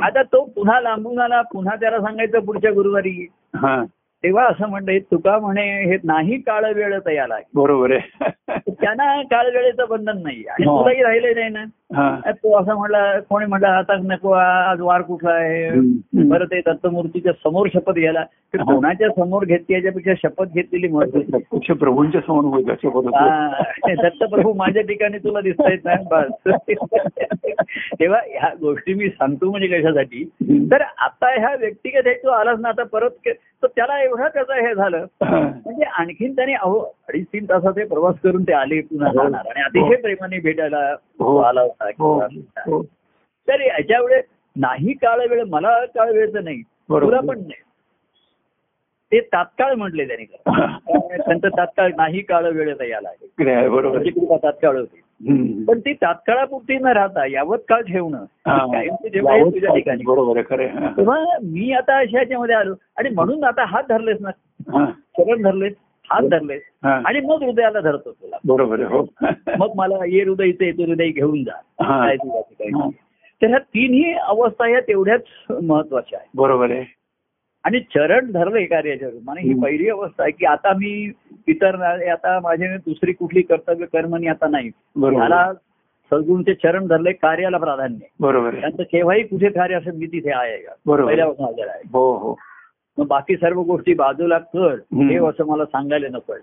आता 0.02 0.24
तो 0.24 0.44
पुन्हा 0.56 0.82
लांबून 0.82 1.20
आला 1.20 1.42
पुन्हा 1.42 1.76
त्याला 1.76 2.00
सांगायचं 2.00 2.40
पुढच्या 2.40 2.72
गुरुवारी. 2.72 3.28
हा. 3.56 3.84
तेव्हा 4.26 4.46
असं 4.46 4.70
म्हणलं 4.70 4.98
तुका 4.98 5.40
म्हणे 5.40 5.84
हे 5.86 5.98
नाही 6.04 6.38
काळ 6.42 6.74
वेळ 6.74 7.00
तयार 7.06 7.28
आहे. 7.32 7.44
बरोबर 7.56 7.92
आहे. 7.92 8.30
त्यांना 8.70 9.22
काळ 9.22 9.52
वेळेचं 9.54 9.86
बंधन 9.90 10.24
नाही 10.24 10.44
आणि 10.50 10.66
हो. 10.66 10.80
तुलाही 10.80 11.04
राहिले 11.04 11.34
नाही 11.34 11.50
ना? 11.50 11.64
तो 11.90 12.54
असं 12.58 12.74
म्हणला 12.74 13.20
कोणी 13.20 13.46
म्हणलं 13.46 13.68
आता 13.68 13.96
नको 14.04 14.32
आज 14.32 14.80
वार 14.82 15.02
कुठला 15.02 15.32
आहे. 15.32 15.70
बरं 16.24 16.46
ते 16.46 16.60
दत्तमूर्तीच्या 16.62 17.34
समोर 17.34 17.68
शपथ 17.74 17.94
घ्यायला 17.94 18.24
तर 18.54 18.60
हा. 18.60 18.64
कोणाच्या 18.66 19.10
समोर 19.10 19.46
घेतली 19.46 19.74
याच्यापेक्षा 19.76 20.14
शपथ 20.18 20.54
घेतलेली 20.54 20.88
महत्वाची 20.88 21.74
प्रभूंच्या 21.74 22.22
समोर 22.22 22.46
होतो. 22.46 23.94
दत्तप्रभू 23.96 24.54
माझ्या 24.54 24.82
ठिकाणी 24.84 25.18
तुला 25.18 25.42
दिसता 25.42 25.72
येत 25.72 25.86
नाही 25.86 26.06
बस 26.12 26.32
तेव्हा 28.00 28.20
ह्या 28.30 28.50
गोष्टी 28.62 28.94
मी 28.94 29.10
सांगतो 29.10 29.50
म्हणजे 29.52 29.68
कशासाठी. 29.70 30.24
तर 30.72 30.82
आता 30.98 31.32
ह्या 31.40 31.56
व्यक्तिगत 31.60 32.08
हे 32.08 32.14
तो 32.14 32.30
आलाच 32.30 32.60
ना 32.60 32.70
आता 32.70 32.84
परत 32.84 33.28
तर 33.64 33.68
त्याला 33.68 34.00
एवढं 34.02 34.28
त्याचं 34.28 34.54
हे 34.68 34.74
झालं. 34.76 35.06
म्हणजे 35.22 35.86
आणखीन 36.00 36.36
त्याने 36.36 36.54
अहो 36.54 36.80
अडीच 37.10 37.26
तीन 37.34 37.46
तासाचे 37.46 37.84
प्रवास 37.86 38.16
करून 38.24 38.44
ते 38.44 38.54
आले 38.54 38.80
पुन्हा 38.82 39.10
हो. 39.10 39.16
जाणार 39.18 39.48
आणि 39.48 39.62
अतिशय 39.62 40.02
प्रेमाने 40.02 40.40
भेटायला 40.40 40.84
हो. 41.20 41.38
आला 41.38 41.62
होता 41.82 42.04
हो. 42.04 42.20
किंवा 42.20 42.62
हो. 42.66 42.84
तर 43.48 43.60
याच्या 43.60 44.02
वेळेस 44.02 44.26
नाही 44.56 44.94
काळ 44.94 45.28
वेळ 45.30 45.44
मला 45.44 45.86
काळ 45.86 46.12
वेळचं 46.12 46.44
नाही. 46.44 46.64
बरोबर. 46.90 47.18
तुला 47.18 47.34
पण 47.34 47.40
नाही. 47.40 47.62
ते 49.12 49.20
तात्काळ 49.20 49.74
म्हटले 49.74 50.08
त्याने. 50.08 50.24
त्यांचं 51.18 51.48
तात्काळ 51.48 51.92
नाही 51.98 52.22
काळ 52.22 52.46
वेळ 52.46 52.76
याला 52.82 53.10
बरोबर. 53.70 54.00
कृपा 54.00 54.38
तात्काळ 54.38 54.78
होती. 54.78 55.02
पण 55.64 55.80
ती 55.80 55.94
तात्काळापुरती 55.94 56.78
न 56.78 56.86
राहता 56.86 57.26
यावत 57.26 57.58
काळ 57.70 57.82
ठेवणं 57.82 58.18
हा. 58.18 58.58
कायमचं 58.58 59.08
जेव्हा 59.08 59.34
आहे 59.34 59.44
तुझ्या 59.44 59.76
ठिकाणी. 59.76 60.04
बरोबर 60.04 60.42
तेव्हा 60.42 61.38
मी 61.44 61.72
आता 61.72 61.98
अशा 61.98 62.20
याच्यामध्ये 62.20 62.56
आलो. 62.56 62.74
आणि 62.98 63.10
म्हणून 63.10 63.44
आता 63.44 63.66
हात 63.66 63.84
धरलेस 63.90 64.18
ना. 64.22 64.32
चरण 64.86 65.42
धरलेस. 65.42 65.74
हात 66.12 66.22
धरलेस 66.24 66.62
आणि 66.84 67.20
मग 67.20 67.44
हृदयाला 67.44 67.80
धरतो 67.80 68.12
तुला. 68.12 68.38
बरोबर 68.46 68.80
आहे 68.80 68.98
हो. 68.98 69.06
मग 69.58 69.70
मला 69.76 69.96
ये 70.08 70.24
हृदय 70.24 70.52
ते 70.52 70.72
ते 70.72 70.84
हृदय 70.84 71.10
घेऊन 71.10 71.44
जा. 71.44 71.62
तर 73.42 73.48
ह्या 73.48 73.60
तिन्ही 73.60 74.14
अवस्था 74.14 74.66
ह्या 74.66 74.80
तेवढ्याच 74.80 75.22
महत्त्वाच्या 75.64 76.20
आहेत. 76.20 76.30
बरोबर 76.36 76.72
आहे. 76.72 76.86
आणि 77.64 77.80
चरण 77.80 78.32
धरले 78.32 78.66
कार्याच्या 78.66 79.10
रूपाने 79.10 79.42
ही. 79.42 79.54
पहिली 79.64 79.90
अवस्था 79.90 80.24
आहे 80.24 80.32
की 80.32 80.46
आता 80.46 80.74
मी 80.74 81.12
इतर 81.48 81.82
आता 82.12 82.40
माझे 82.40 82.78
दुसरी 82.78 83.12
कुठली 83.12 83.42
कर्तव्य 83.42 83.86
कर्मणी 83.86 84.28
आता 84.28 84.48
नाही. 84.48 84.70
मला 84.96 85.54
सद्गुरूंचे 86.12 86.54
चरण 86.54 86.88
धरले 86.88 87.12
कार्याला 87.12 87.58
प्राधान्य. 87.58 88.06
बरोबर 88.20 88.48
आहे. 88.48 88.62
त्यांचं 88.62 88.84
केव्हाही 88.84 89.24
कुठे 89.24 89.50
कार्य 89.50 89.76
असेल 89.76 89.94
मी 89.96 90.06
तिथे 90.06 90.32
आहे. 90.32 90.66
आहे. 91.66 91.82
हो 91.94 92.18
हो. 92.18 92.36
मग 93.00 93.08
बाकी 93.08 93.36
सर्व 93.36 93.62
गोष्टी 93.62 93.94
बाजूला 93.94 94.38
कर. 94.38 94.76
हे 94.94 95.18
असं 95.18 95.46
मला 95.46 95.66
सांगायला 95.66 96.08
नको. 96.08 96.34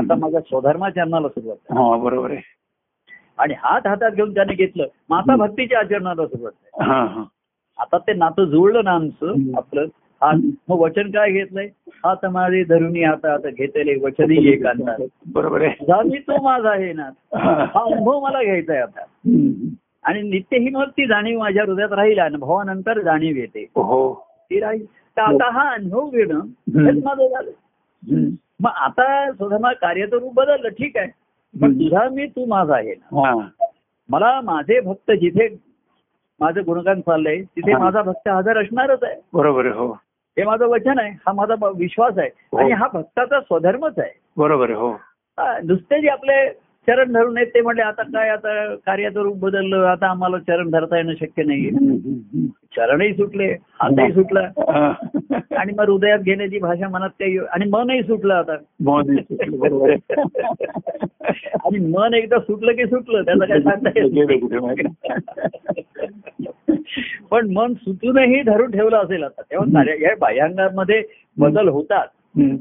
आता 0.00 0.14
माझ्या 0.14 0.40
स्वधर्माचरणाला 0.40 1.28
सुरुवात 1.28 1.56
आहे. 1.70 1.82
हा 1.82 1.96
बरोबर 1.96 2.30
आहे. 2.30 2.40
आणि 3.38 3.54
हात 3.58 3.86
हातात 3.86 4.10
घेऊन 4.10 4.34
त्याने 4.34 4.54
घेतलं 4.54 4.86
हम्म. 5.10 5.36
भक्तीच्या 5.36 5.78
आचरणाला 5.78 6.26
सुरुवात 6.26 6.52
आहे 6.64 6.90
हा 6.90 7.04
हा. 7.04 7.24
आता 7.78 7.98
ते 7.98 8.12
नातं 8.12 8.44
जुळलं 8.44 8.84
ना 8.84 8.90
आमचं. 8.90 9.34
आपलं. 9.56 9.86
हा 10.22 10.32
मग 10.68 10.78
वचन 10.78 11.10
काय 11.10 11.30
घेतलंय? 11.30 11.68
हात 12.04 12.26
माझे 12.26 12.64
धरुणी 12.64 13.02
आता 13.02 13.34
आता 13.34 13.48
घेतले 13.48 13.94
वचनही 13.94 14.48
एक 14.48 14.66
आणतात 14.66 14.98
बरोबर 15.34 15.62
आहे. 15.62 16.18
तो 16.18 16.42
माझा 16.42 16.70
आहे 16.70 16.92
ना. 16.92 17.10
हा. 17.34 17.64
अनुभव 17.74 18.20
मला 18.20 18.42
घ्यायचा 18.42 18.72
आहे 18.72 18.82
आता. 18.82 19.00
आणि 20.04 20.22
नित्य 20.22 20.58
ही 20.58 20.70
मग 20.70 20.84
ती 20.84 21.06
जाणीव 21.06 21.38
माझ्या 21.38 21.64
हृदयात 21.64 21.92
राहील 21.92 22.18
अनुभवानंतर 22.18 23.00
जाणीव 23.00 23.36
येते. 23.36 23.62
हो. 23.62 24.14
ती 24.50 24.60
राहील. 24.60 24.84
तर 25.16 25.22
आता 25.22 25.50
हा 25.52 25.70
अनुभव 25.72 26.08
घेणं 26.08 26.40
हेच 26.86 27.04
माझं 27.04 27.28
झालं. 27.28 27.50
मग 28.60 28.70
आता 28.70 29.32
सुद्धा 29.32 29.72
कार्याचं 29.72 30.16
रूप 30.16 30.34
बदललं 30.34 30.68
ठीक 30.68 30.96
आहे. 30.96 31.08
पण. 31.60 31.72
तुझा 31.72 32.08
मी 32.08 32.26
तू 32.26 32.44
माझा 32.44 32.74
आहे 32.74 32.94
ना. 32.94 33.28
हा. 33.28 33.48
मला 34.08 34.40
माझे 34.40 34.80
भक्त 34.80 35.10
जिथे 35.10 35.48
माझं 36.40 36.60
गुणगान 36.66 37.00
चाललंय 37.00 37.42
तिथे. 37.42 37.74
माझा 37.74 38.02
भक्त 38.02 38.28
हजर 38.28 38.58
असणारच 38.62 39.04
आहे. 39.04 39.20
बरोबर 39.34 39.66
हो. 39.66 39.92
हे 40.38 40.44
माझं 40.44 40.66
वचन 40.66 40.98
आहे 40.98 41.10
हा 41.10 41.32
माझा 41.32 41.54
विश्वास 41.76 42.18
आहे. 42.18 42.28
हो. 42.52 42.58
आणि 42.58 42.72
हा 42.72 42.88
भक्ताचा 42.92 43.40
स्वधर्मच 43.40 43.98
आहे. 43.98 44.12
बरोबर 44.36 44.70
हो. 44.70 44.96
नुसते 45.38 46.00
जे 46.00 46.08
आपले 46.08 46.48
चरण 46.88 47.12
धरून 47.12 47.36
आहेत 47.36 47.48
ते 47.48 47.60
म्हणले 47.60 47.82
आता 47.82 48.02
काय 48.02 48.28
आता 48.28 48.74
कार्याचं 48.74 49.20
रूप 49.20 49.36
बदललं 49.36 49.86
आता 49.86 50.10
आम्हाला 50.10 50.38
चरण 50.38 50.70
धरता 50.70 50.96
येणं 50.96 51.12
शक्य 51.14 51.42
हम्म. 51.42 52.46
चरणही 52.76 53.14
सुटले 53.14 53.44
हातही 53.52 54.12
सुटला. 54.12 54.40
आणि 55.56 55.72
मग 55.78 55.88
हृदयात 55.88 56.18
घेण्याची 56.18 56.58
भाषा 56.58 56.88
मनात 56.88 57.08
काही 57.08 57.38
आणि 57.38 57.64
मनही 57.70 58.02
सुटलं 58.02 58.34
आता. 58.34 58.52
आणि 61.64 61.78
मन 61.78 62.14
एकदा 62.14 62.38
सुटलं 62.38 62.72
की 62.72 62.84
सुटलं 62.84 63.22
त्याचं 63.22 63.44
काय 63.44 63.60
सांगता. 63.60 63.90
पण 67.30 67.50
मन 67.50 67.74
सुटूनही 67.74 68.42
धरून 68.42 68.70
ठेवलं 68.70 68.96
असेल 68.96 69.22
आता. 69.22 69.42
तेव्हा 69.42 69.94
या 69.94 70.14
बाह्यांगामध्ये 70.20 71.02
बदल 71.38 71.68
होतात. 71.68 72.06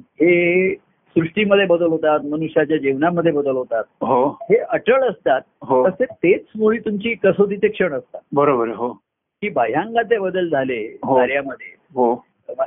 हे 0.02 0.76
सृष्टीमध्ये 1.18 1.66
बदल 1.66 1.86
होतात 1.86 2.20
मनुष्याच्या 2.26 2.78
जीवनामध्ये 2.78 3.32
बदल 3.32 3.52
होतात. 3.52 3.84
हो. 4.02 4.30
हे 4.30 4.56
अटळ 4.56 5.04
असतात. 5.04 5.42
हो. 5.62 5.88
तसे 5.88 6.06
तेच 6.06 6.44
मुळी 6.56 6.80
तुमची 6.80 7.14
कसोटीचे 7.14 7.68
क्षण 7.68 7.94
असतात. 7.94 8.22
बरोबर 8.34 8.68
हो. 8.68 9.00
की 9.42 9.50
बाह्यांगाचे 9.50 10.18
बदल 10.18 10.50
झाले 10.50 10.80
हो. 11.04 11.16
कार्यामध्ये 11.18 11.74
हो 11.96 12.14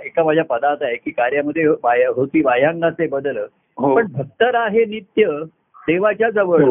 एका 0.05 0.23
माझ्या 0.25 0.45
पदात 0.45 0.83
आहे 0.83 0.97
की 0.97 1.11
कार्यामध्ये 1.11 1.65
होती 2.09 2.43
बाह्यांगाचे 2.43 3.07
बदल 3.07 3.37
हो 3.79 3.95
पण 3.95 4.07
भक्तर 4.13 4.55
आहे 4.55 4.85
नित्य 4.85 5.27
देवाच्या 5.87 6.29
जवळ 6.31 6.65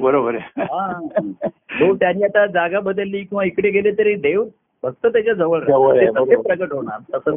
बरोबर 0.00 0.34
आहे. 0.34 1.28
तो 1.50 1.94
त्यांनी 1.94 2.24
आता 2.24 2.44
जागा 2.46 2.80
बदलली 2.80 3.20
किंवा 3.20 3.44
इकडे 3.44 3.70
गेले 3.70 3.90
तरी 3.98 4.14
देव 4.14 4.44
भक्त 4.82 5.06
त्याच्याजवळ. 5.06 5.60
प्रगट 6.42 6.72
होणार 6.72 6.98
तसं. 7.14 7.36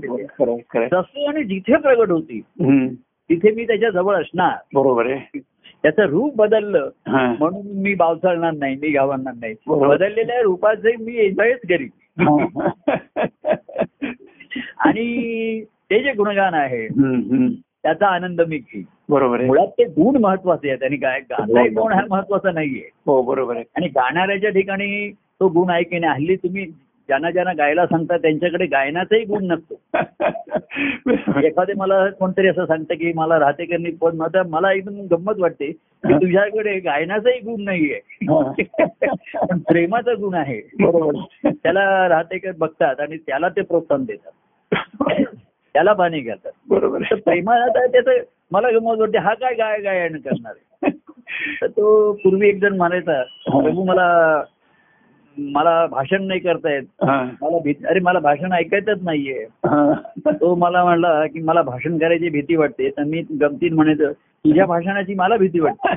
तसं 0.91 1.27
आणि 1.27 1.43
जिथे 1.43 1.77
प्रगट 1.77 2.11
होती. 2.11 2.39
तिथे 3.29 3.51
मी 3.51 3.65
त्याच्याजवळ 3.67 4.15
असणार 4.15 4.55
बरोबर 4.73 5.09
आहे 5.11 5.39
त्याचं 5.39 6.05
रूप 6.05 6.35
बदललं. 6.35 6.89
म्हणून 7.09 7.81
मी 7.81 7.93
बावचळणार 7.93 8.53
नाही 8.53 8.75
मी 8.75 8.89
गावणार 8.89 9.33
नाही. 9.33 9.53
बदललेल्या 9.67 10.41
रूपाचे 10.41 10.95
मी 10.99 11.17
एन्जॉयच 11.17 11.59
करीन 11.69 11.89
आणि 14.77 15.63
ते 15.63 16.03
जे 16.03 16.11
गुणगान 16.13 16.53
आहे. 16.53 16.87
त्याचा 17.83 18.07
आनंद 18.07 18.41
मी 18.41 18.57
घेईन. 18.57 18.83
बरोबर 19.09 19.37
आहे. 19.37 19.47
मुळात 19.47 19.67
ते 19.67 19.83
गुण 19.83 20.17
महत्त्वाचे 20.17 20.69
आहेत 20.69 20.83
आणि 20.83 20.97
काय 20.97 21.19
गाणं 21.19 21.73
गुण 21.75 21.93
हा. 21.93 22.01
महत्त्वाचा 22.09 22.51
नाहीये. 22.51 22.89
हो 23.05 23.21
बरोबर 23.21 23.55
आहे. 23.55 23.63
आणि 23.75 23.87
गाणाऱ्याच्या 23.87 24.49
ठिकाणी 24.49 25.11
तो 25.11 25.47
गुण 25.47 25.69
आहे 25.69 25.83
की 25.83 25.99
नाही 25.99 26.13
हल्ली 26.13 26.35
तुम्ही 26.35 26.65
ज्यांना 27.07 27.31
ज्यांना 27.31 27.53
गायला 27.53 27.85
सांगता 27.85 28.17
त्यांच्याकडे 28.17 28.65
गायनाचाही 28.65 29.23
गुण 29.23 29.45
नसतो. 29.47 29.75
एखादे 31.43 31.73
मला 31.73 32.09
कोणतरी 32.09 32.47
असं 32.47 32.65
सांगतं 32.65 32.95
की 32.95 33.13
मला 33.15 33.39
राहतेकरणी 33.39 33.91
पण 33.91 34.21
आता 34.21 34.43
मला 34.43 34.71
एकदम 34.73 35.15
गंमत 35.15 35.33
वाटते 35.37 35.71
की 35.71 36.13
तुझ्याकडे 36.13 36.79
गायनाचाही 36.79 37.39
गुण 37.39 37.63
नाहीये. 37.63 37.99
पण 39.47 39.57
प्रेमाचा 39.57 40.13
गुण 40.13 40.33
आहे. 40.33 40.61
बरोबर. 40.81 41.49
त्याला 41.63 42.09
राहतेकर 42.09 42.51
बघतात 42.57 42.99
आणि 42.99 43.17
त्याला 43.17 43.49
ते 43.49 43.61
प्रोत्साहन 43.61 44.03
देतात. 44.03 44.31
त्याला 45.73 45.93
पाणी 45.93 46.19
घालतात. 46.19 46.51
बरोबर. 46.69 47.01
तर 47.01 47.15
प्रेमाला 47.15 47.67
तर 47.67 47.87
त्याचं 47.87 48.11
मला 48.51 48.69
गमत 48.69 48.99
वाटते 48.99 49.17
हा 49.17 49.33
काय 49.33 49.53
गाय 49.53 49.79
गायन 49.79 50.17
करणार 50.17 50.53
आहे? 50.55 50.91
तर 51.61 51.67
तो 51.67 52.13
पूर्वी 52.13 52.49
एक 52.49 52.61
जण 52.61 52.75
म्हणायचा 52.75 53.23
प्रभू 53.23 53.83
मला 53.83 54.43
मला 55.37 55.85
भाषण 55.85 56.23
नाही 56.27 56.39
करतायत. 56.39 56.83
मला 57.41 57.59
भीती 57.63 57.85
अरे 57.85 57.99
मला 57.99 58.19
भाषण 58.19 58.53
ऐकायचंच 58.53 59.03
नाहीये. 59.03 59.45
तो 60.31 60.55
मला 60.55 60.83
म्हणला 60.83 61.27
की 61.27 61.41
मला 61.41 61.61
भाषण 61.61 61.97
करायची 61.97 62.29
भीती 62.29 62.55
वाटते 62.55 62.89
तर 62.89 63.03
मी 63.03 63.21
गमतीत 63.41 63.71
म्हणायचं 63.71 64.11
तुझ्या 64.11 64.65
भाषणाची 64.65 65.13
मला 65.13 65.37
भीती 65.37 65.59
वाटते 65.59 65.95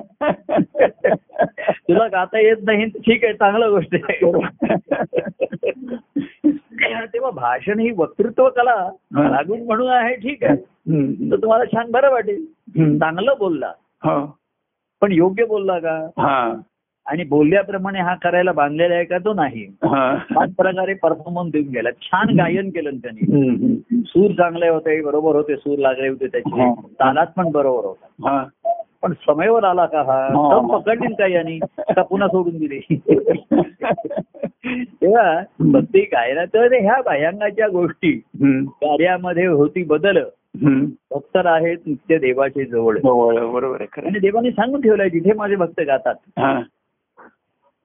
तुला 1.89 2.07
गाता 2.07 2.41
येत 2.41 2.57
नाही 2.63 2.87
ठीक 2.87 3.25
आहे 3.25 3.33
चांगलं 3.33 3.71
गोष्ट 3.71 3.95
आहे 3.95 4.27
तेव्हा 7.07 7.31
भाषण 7.31 7.81
ही 7.81 7.91
वक्तृत्व 7.97 8.49
कला. 8.49 8.91
लागून 9.13 9.61
म्हणून 9.63 9.89
आहे 9.89 10.15
ठीक 10.15 10.45
आहे. 10.45 10.57
तर 11.31 11.37
तुम्हाला 11.37 11.65
छान 11.65 11.91
बरं 11.91 12.11
वाटेल. 12.11 12.45
चांगलं 12.99 13.35
बोलला 13.39 13.73
हो. 14.05 14.39
पण 15.01 15.13
योग्य 15.13 15.45
बोलला 15.45 15.79
का. 15.79 16.07
आणि 17.07 17.25
बोलल्याप्रमाणे 17.25 18.01
हा 18.01 18.15
करायला 18.15 18.53
बांधलेला 18.53 18.95
आहे 18.95 19.05
का 19.05 19.19
तो 19.19 19.33
नाही. 19.35 19.67
छान 19.67 20.51
प्रकारे 20.51 20.95
परफॉर्मन्स 20.95 21.53
देऊन 21.53 21.67
गेला. 21.67 21.91
छान 21.91 22.37
गायन 22.37 22.69
केलं 22.71 22.91
त्यांनी. 22.91 23.77
सूर 24.07 24.31
चांगले 24.31 24.69
होते 24.69 25.03
बरोबर 25.03 25.35
होते 25.37 25.57
सूर 25.57 25.79
लागले 25.79 26.09
होते 26.09 26.27
त्याचे. 26.27 26.71
तालात 26.75 27.27
पण 27.37 27.51
बरोबर 27.51 27.85
होता. 27.85 28.29
हा. 28.29 28.45
पण 29.03 29.13
समयवर 29.13 29.65
आला 29.65 29.87
का 29.87 29.99
हा. 29.99 30.29
दम 30.29 30.79
पकडलीन 30.79 31.13
का 31.13 31.27
यांनी? 31.27 31.59
का 31.79 32.03
पुन्हा 32.03 32.29
सोडून 32.29 32.59
दिली? 32.59 32.81
तेव्हा 34.85 35.43
भक्ती 35.61 36.01
गायनात 36.01 36.47
तर 36.47 36.73
ह्या 36.73 37.03
बाह्यांगाच्या 37.07 37.69
गोष्टी. 37.69 38.13
कार्यामध्ये 38.61 39.47
होती 39.47 39.83
बदल. 39.85 40.19
भक्त 41.11 41.39
आहेत 41.45 41.77
नित्य 41.87 42.19
देवाचे 42.19 42.65
जवळ. 42.65 42.99
बरोबर 43.05 43.83
आणि 43.83 44.19
देवाने 44.19 44.51
सांगून 44.51 44.81
ठेवलंय 44.81 45.09
जिथे 45.09 45.33
माझे 45.33 45.57
भक्त 45.57 45.81
गातात. 45.87 46.15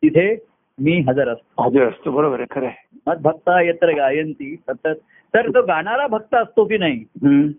तिथे 0.03 0.37
मी 0.79 1.03
हजर 1.09 1.29
असतो 1.29 1.63
हजर 1.63 1.87
असतो 1.87 2.11
बरोबर 2.11 2.39
आहे 2.39 2.47
खरं 2.51 2.65
आहे 2.65 3.15
भक्ता 3.21 3.61
येत्र 3.61 3.89
गायंती 3.89 4.55
सतत 4.55 4.87
तर 5.33 5.49
तो 5.49 5.61
गाणारा 5.61 6.07
भक्त 6.07 6.35
असतो 6.35 6.65
की 6.65 6.77
नाही. 6.77 7.03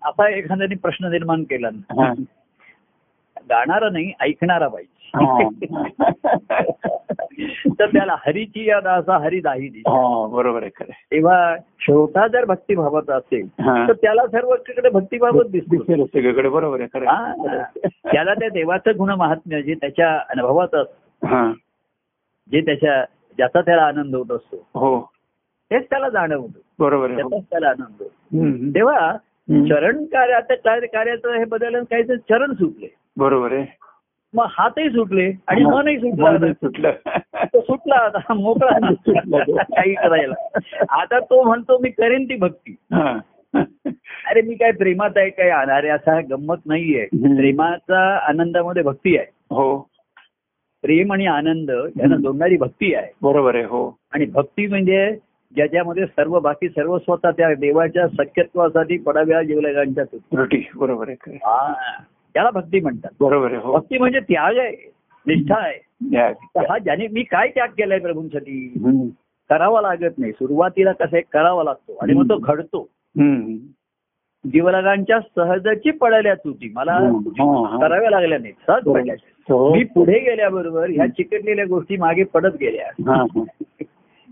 असा 0.04 0.28
एखाद्याने 0.28 0.74
प्रश्न 0.74 1.06
निर्माण 1.06 1.42
केला. 1.42 1.68
गाणारा 3.50 3.90
नाही 3.90 4.12
ऐकणारा 4.20 4.68
पाहिजे. 4.68 5.14
तर 7.80 7.86
त्याला 7.86 8.16
हरीची 8.26 8.68
याद 8.68 8.86
असा 8.86 9.18
हरी 9.18 9.40
दाही 9.40 9.82
बरोबर 10.32 10.62
आहे 10.62 10.70
खरं. 10.76 10.90
तेव्हा 10.90 11.56
श्रोता 11.80 12.26
जर 12.26 12.44
भक्तिभावाचा 12.44 13.16
असेल. 13.16 13.48
तर 13.88 13.92
त्याला 13.92 14.26
सर्वकडे 14.26 14.90
भक्तिभावच 14.90 15.50
दिसतो 15.50 16.06
सगळीकडे 16.06 16.48
बरोबर 16.48 16.80
आहे 16.80 16.88
खरं. 16.94 17.04
त्याला 18.12 18.34
त्या 18.34 18.48
देवाचं 18.48 18.90
गुण 18.98 19.10
महात्म्य 19.10 19.62
जे 19.62 19.74
त्याच्या 19.74 20.20
अनुभवात 20.28 20.74
असतं 20.74 21.52
जे 22.50 22.60
त्याच्या 22.60 23.04
ज्याचा 23.36 23.60
त्याला 23.60 23.82
आनंद 23.82 24.16
होत 24.16 24.32
असतो. 24.32 24.56
हो. 24.56 25.10
तेच 25.70 25.84
त्याला 25.90 26.08
जाणवतं. 26.08 26.58
बरोबर 26.78 27.10
हो. 27.10 27.16
त्याचाच 27.16 27.44
त्याला 27.50 27.68
आनंद 27.68 28.02
होतो. 28.02 28.70
तेव्हा. 28.74 29.16
चरण 29.52 30.04
कार्य 30.04 30.86
कार्याचं 30.86 31.32
हे 31.32 31.44
बदल 31.44 31.84
काही 31.84 32.02
तर 32.02 32.16
चरण 32.16 32.52
सुटले. 32.52 32.94
बरोबर 33.16 33.52
आहे. 33.52 33.66
मग 34.34 34.46
हातही 34.50 34.90
सुटले 34.90 35.32
आणि 35.46 35.64
मनही 35.64 35.98
सुटलं. 35.98 36.52
सुटलं. 36.52 36.92
सुटला 37.54 37.94
आता 37.94 38.34
मोकळा 38.34 38.78
काही 39.62 39.94
करायला. 39.94 40.34
आता 40.90 41.20
तो 41.20 41.42
म्हणतो 41.42 41.78
मी 41.78 41.90
करेन 41.90 42.24
ती 42.24 42.36
भक्ती. 42.36 42.76
अरे 44.26 44.42
मी 44.42 44.54
काय 44.54 44.70
प्रेमात 44.70 45.10
आहे 45.16 45.30
काय 45.30 45.50
अरे 45.50 45.88
असा 45.88 46.20
गंमत 46.20 46.56
नाहीये. 46.66 47.06
प्रेमाचा 47.36 48.16
आनंदामध्ये 48.16 48.82
भक्ती 48.82 49.16
आहे. 49.16 49.26
हो. 49.50 49.91
प्रेम 50.82 51.12
आणि 51.12 51.26
आनंद 51.26 51.70
यांना 51.70 52.16
जोडणारी 52.16 52.56
भक्ती 52.56 52.94
आहे 52.94 53.10
बरोबर 53.22 53.54
आहे 53.54 53.64
हो 53.64 53.98
आणि 54.12 54.24
भक्ती 54.24 54.66
म्हणजे 54.66 55.10
ज्याच्यामध्ये 55.54 56.06
सर्व 56.06 56.38
बाकी 56.40 56.68
सर्व 56.68 56.98
स्वतः 56.98 57.30
त्या 57.30 57.54
देवाच्या 57.54 58.06
सख्यत्वासाठी 58.08 58.96
पडाव्या 58.98 59.42
जीवलगांच्या. 59.42 60.04
त्रुटी 60.04 60.62
बरोबर 60.76 61.08
आहे. 61.08 61.36
हा, 61.36 61.72
त्याला 62.34 62.50
भक्ती 62.50 62.80
म्हणतात 62.80 63.10
बरोबर 63.20 63.46
आहे 63.46 63.56
हो 63.56 63.72
भक्ती 63.72 63.98
म्हणजे 63.98 64.20
त्याग 64.20 64.58
आहे 64.58 64.90
निष्ठा 65.26 65.56
आहे 65.56 66.16
हा 66.68 66.78
ज्याने 66.78 67.06
मी 67.06 67.22
काय 67.22 67.48
त्याग 67.48 67.68
केलाय 67.68 67.98
प्रभूंसाठी. 67.98 68.68
करावा 69.50 69.80
लागत 69.80 70.18
नाही 70.18 70.32
सुरुवातीला 70.32 70.92
कसं 70.92 71.18
करावा 71.32 71.64
लागतो 71.64 71.96
आणि 72.02 72.12
मग 72.12 72.28
तो 72.30 72.36
घडतो. 72.36 72.88
जीवलगांच्या 74.44 75.18
सहजची 75.36 75.90
पडल्या 75.90 76.34
तुटी 76.34 76.72
मला. 76.74 76.98
कराव्या 77.80 78.10
लागल्या 78.10 78.38
नाही 78.38 78.52
सहज. 78.66 78.82
पडल्या. 78.84 79.14
मी 79.50 79.84
पुढे 79.84 80.18
गेल्याबरोबर 80.18 80.90
ह्या 80.90 81.06
चिकटलेल्या 81.06 81.64
गोष्टी 81.64 81.96
मागे 81.96 82.24
पडत 82.24 82.56
गेल्या. 82.60 83.14
हा, 83.14 83.22
हा. 83.22 83.42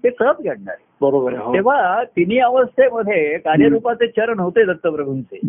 ते 0.04 0.10
सहज 0.10 0.44
घडणार. 0.44 0.74
बरोबर 1.00 1.32
हो. 1.32 1.54
तेव्हा 1.54 2.04
तिन्ही 2.04 2.38
अवस्थेमध्ये 2.38 3.38
कार्यरूपाचे 3.38 4.06
चरण 4.06 4.40
होते 4.40 4.64
दत्तप्रभूंचे. 4.64 5.40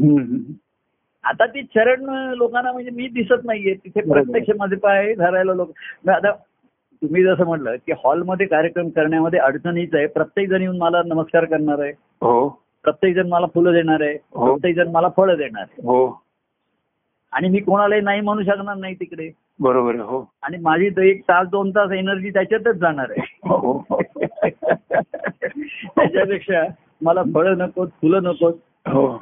आता 1.24 1.46
ती 1.46 1.62
चरण 1.64 2.34
लोकांना 2.38 2.72
म्हणजे 2.72 2.90
मी 2.90 3.08
दिसत 3.08 3.46
नाहीये. 3.46 3.74
तिथे. 3.74 4.02
प्रत्यक्ष 4.02 4.50
माझे 4.60 4.76
पाय 4.76 5.14
धरायला 5.14 5.54
लोक 5.54 5.72
आता 6.10 6.32
तुम्ही 7.04 7.24
जसं 7.24 7.46
म्हटलं 7.46 7.76
की 7.76 7.92
हॉलमध्ये 7.92 8.46
कार्यक्रम 8.48 8.90
करण्यामध्ये 8.90 9.40
अडचणीच 9.40 9.96
आहे. 9.96 10.08
प्रत्येक 10.08 10.50
जण 10.50 10.62
येऊन 10.62 10.78
मला 10.78 11.02
नमस्कार 11.06 11.46
करणार 11.46 11.80
आहे. 11.80 11.92
हो. 12.00 12.50
प्रत्येक 12.84 13.16
जण 13.16 13.28
मला 13.28 13.46
फुलं 13.46 13.74
देणार 13.74 14.02
आहे. 14.02 14.18
हो. 14.34 14.46
प्रत्येक 14.46 14.76
जण 14.76 14.88
मला 14.92 15.10
फळं 15.18 15.38
देणार 15.38 15.62
आहे. 15.62 15.82
हो. 15.82 16.22
आणि 17.32 17.50
मी 17.50 17.60
कोणालाही 17.60 18.02
नाही 18.02 18.22
म्हणू 18.22 18.44
शकणार 18.44 18.76
नाही 18.76 18.96
तिकडे. 18.96 19.32
बरोबर 19.60 19.96
आहे 19.96 20.04
हो. 20.04 20.32
आणि 20.44 20.58
माझी 20.58 20.90
तर 20.90 21.02
एक 21.02 21.22
तास 21.22 21.48
दोन 21.48 21.72
तास 21.72 21.92
एनर्जी 21.92 22.30
त्याच्यातच 22.30 22.76
जाणार 22.76 23.10
आहे. 23.10 23.26
हो 23.44 23.86
त्याच्यापेक्षा 25.96 26.64
मला 27.02 27.24
फळं 27.34 27.58
नकोत 27.58 27.88
फुलं 27.88 28.24
नकोत. 28.24 28.54
हो. 28.88 29.18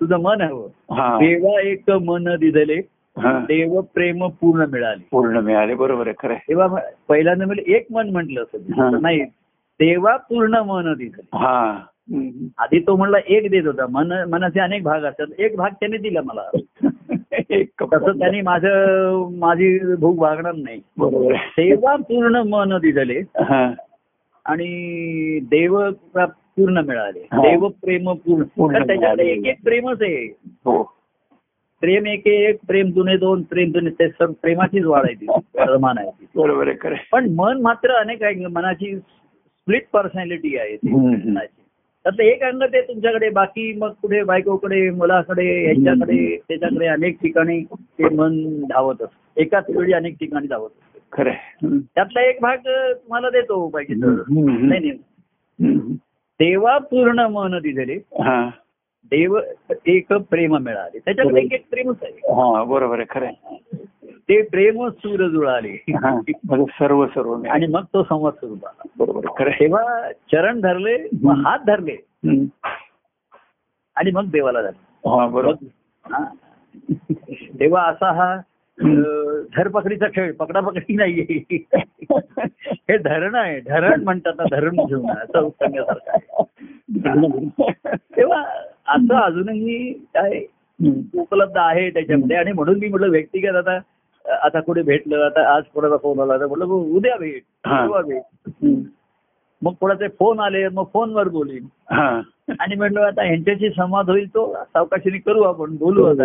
तुझं 0.00 0.16
मन 0.16 0.40
हवं 0.40 0.94
हा. 0.94 1.16
देवा 1.18 1.60
एक 1.60 1.90
मन 1.90 2.36
दिदले 2.36 2.80
हा. 3.16 3.38
देव 3.38 3.80
प्रेम 3.80 4.26
पूर्ण 4.28 4.64
मिळाले. 4.70 5.08
पूर्ण 5.10 5.38
मिळाले 5.38 5.74
बरोबर 5.74 6.06
आहे 6.06 6.14
खरं. 6.18 6.34
तेव्हा 6.34 6.66
पहिल्यांदा 7.08 7.46
म्हणजे 7.46 7.72
एक 7.76 7.86
मन 7.90 8.10
म्हटलं 8.10 8.40
हा. 8.40 8.86
असं 8.86 9.02
नाही 9.02 9.22
देवा 9.80 10.16
पूर्ण 10.16 10.54
मन 10.54 10.92
दिलं. 10.94 11.36
हा. 11.36 11.80
आधी 12.58 12.80
तो 12.80 12.96
म्हणला 12.96 13.18
एक 13.26 13.50
देत 13.50 13.66
होता. 13.66 13.86
मन 13.90 14.12
मनाचे 14.30 14.60
अनेक 14.60 14.82
भाग 14.82 15.04
असतात. 15.04 15.26
एक 15.38 15.56
भाग 15.56 15.70
त्याने 15.70 15.96
दिला 15.96 16.20
मला. 16.24 16.42
तसं 17.82 18.18
त्यांनी 18.18 18.40
माझं 18.40 19.30
माझी 19.38 19.94
भूक 19.94 20.18
भागणार 20.18 20.54
नाही. 20.54 20.80
बरोबर 20.98 21.32
देवा 21.34 21.96
पूर्ण 21.96 22.36
मन 22.36 22.78
दिले. 22.78 23.22
आणि 24.44 24.68
देव 25.38 25.90
पूर्ण 26.16 26.78
मिळाले. 26.78 27.20
देव 27.20 27.68
प्रेम 27.68 28.12
पूर्ण. 28.12 28.86
त्याच्याकडे. 28.86 29.26
एक 29.26 29.46
एक 29.46 29.56
प्रेमच 29.64 30.02
आहे. 30.02 30.36
हो. 30.46 30.82
प्रेम 31.80 32.06
एक 32.06 32.26
एक 32.26 32.56
प्रेम 32.66 32.90
जुने 32.90 33.16
दोन 33.16 33.42
प्रेम 33.42 33.72
जुने 33.72 33.90
ते 33.90 34.08
सर्व 34.08 34.32
प्रेमाचीच 34.42 34.84
वाढ 34.84 35.04
आहे 35.04 35.14
ती. 35.14 35.26
प्रमाण 35.64 35.98
आहे 35.98 36.10
ती. 36.10 36.26
बरोबर. 36.36 36.94
पण 37.12 37.30
मन 37.30 37.60
मात्र 37.60 37.90
अनेक 37.90 38.22
आहे. 38.22 38.46
मनाची 38.46 38.98
स्प्लिट 38.98 39.82
पर्सनॅलिटी 39.92 40.56
आहे 40.58 40.76
ती. 40.76 40.90
त्यातलं 42.06 42.22
एक 42.22 42.42
अंग 42.42 42.62
ते 42.62 42.80
तुमच्याकडे 42.80 43.28
बाकी 43.28 43.72
मग 43.72 43.92
पुढे 44.02 44.22
बायकोकडे 44.22 44.90
मुलाकडे 44.90 45.64
ह्याच्याकडे 45.64 46.36
त्याच्याकडे 46.48 46.86
अनेक 46.86 47.22
ठिकाणी 47.22 47.64
ते 47.74 48.08
मन 48.08 48.62
धावत 48.62 49.02
असत. 49.02 49.38
एकाच 49.38 49.64
वेळी 49.76 49.92
अनेक 49.92 50.14
ठिकाणी 50.14 50.46
धावत 50.46 50.68
असत. 50.68 50.98
खरं. 51.12 51.78
त्यातला 51.78 52.20
एक 52.20 52.38
भाग 52.42 52.56
तुम्हाला 52.66 53.30
देतो 53.30 53.68
पाहिजे 53.68 53.94
तर. 53.94 54.22
नाही 54.28 54.80
नाही. 54.80 55.78
देवा 56.40 56.78
पूर्ण 56.78 57.20
मन 57.20 57.58
दिलेले. 57.58 57.94
हा. 57.94 58.50
देव 59.04 59.38
एक 59.86 60.12
प्रेम 60.12 60.56
मिळाले. 60.56 60.98
त्याच्याकडे 60.98 61.40
एक 61.52 61.70
प्रेमच 61.70 61.96
आहे. 62.02 62.12
हा 62.12 62.64
बरोबर 62.64 63.00
आहे. 63.00 63.06
खरं. 63.10 63.30
ते 64.28 64.40
प्रेम 64.42 64.88
सूर 64.88 65.26
जुळाले 65.28 65.76
म्हणजे 65.90 66.32
सर्व 66.78 67.06
सर्व. 67.06 67.34
आणि 67.50 67.66
मग 67.66 67.84
तो 67.94 68.02
संवाद 68.02 68.32
सुरू 68.32 68.54
झाला. 68.54 68.88
बरोबर. 68.98 69.50
तेव्हा 69.50 70.10
चरण 70.32 70.60
धरले 70.60 70.94
हात 71.44 71.58
धरले. 71.66 71.96
आणि 73.96 74.10
मग 74.10 74.30
देवाला 74.30 74.62
धरले 74.62 75.08
हा 75.08 75.26
बरोबर. 75.26 75.66
तेव्हा 77.60 77.82
असा 77.82 78.10
हा 78.12 78.34
धरपकडीचा 79.56 80.06
खेळ 80.14 80.32
पकडापकडी 80.32 80.94
नाहीये. 80.94 81.58
हे 82.88 82.96
धरण 82.98 83.34
आहे. 83.34 83.60
धरण 83.60 84.02
म्हणतात 84.04 84.32
ना 84.38 84.44
धरण 84.50 84.76
घेऊन 84.76 85.10
असं 85.10 85.48
सांगण्यासारखं 85.48 86.10
आहे. 86.12 87.48
तेव्हा 88.16 88.42
असं 88.88 89.14
अजूनही 89.14 89.92
काय. 90.14 90.40
उपलब्ध 91.18 91.56
आहे 91.56 91.90
त्याच्यामध्ये. 91.90 92.36
आणि 92.36 92.52
म्हणून 92.52 92.78
मी 92.78 92.88
म्हटलं 92.88 93.10
व्यक्तिगत 93.10 93.56
आता 93.56 93.78
आता 94.28 94.60
कुठे 94.60 94.82
भेटलं 94.82 95.24
आता 95.24 95.56
आज 95.56 95.62
कोणाचा 95.74 95.96
फोन 95.96 96.20
आला 96.20 96.36
तर 96.36 96.46
म्हटलं 96.46 96.64
उद्या 96.64 97.16
भेट 97.16 97.42
भेट. 98.04 98.22
मग 99.62 99.72
कोणाचे 99.80 100.08
फोन 100.08 100.40
आले 100.40 100.68
मग 100.68 100.84
फोनवर 100.92 101.28
बोलीन. 101.28 101.66
आणि 102.60 102.74
म्हटलं 102.76 103.00
आता 103.00 103.22
ह्यांच्याशी 103.22 103.70
संवाद 103.70 104.10
होईल 104.10 104.28
तो 104.28 104.54
सावकाशीने 104.54 105.18
करू 105.18 105.42
आपण 105.42 105.76
बोलू 105.76 106.04
आता. 106.04 106.24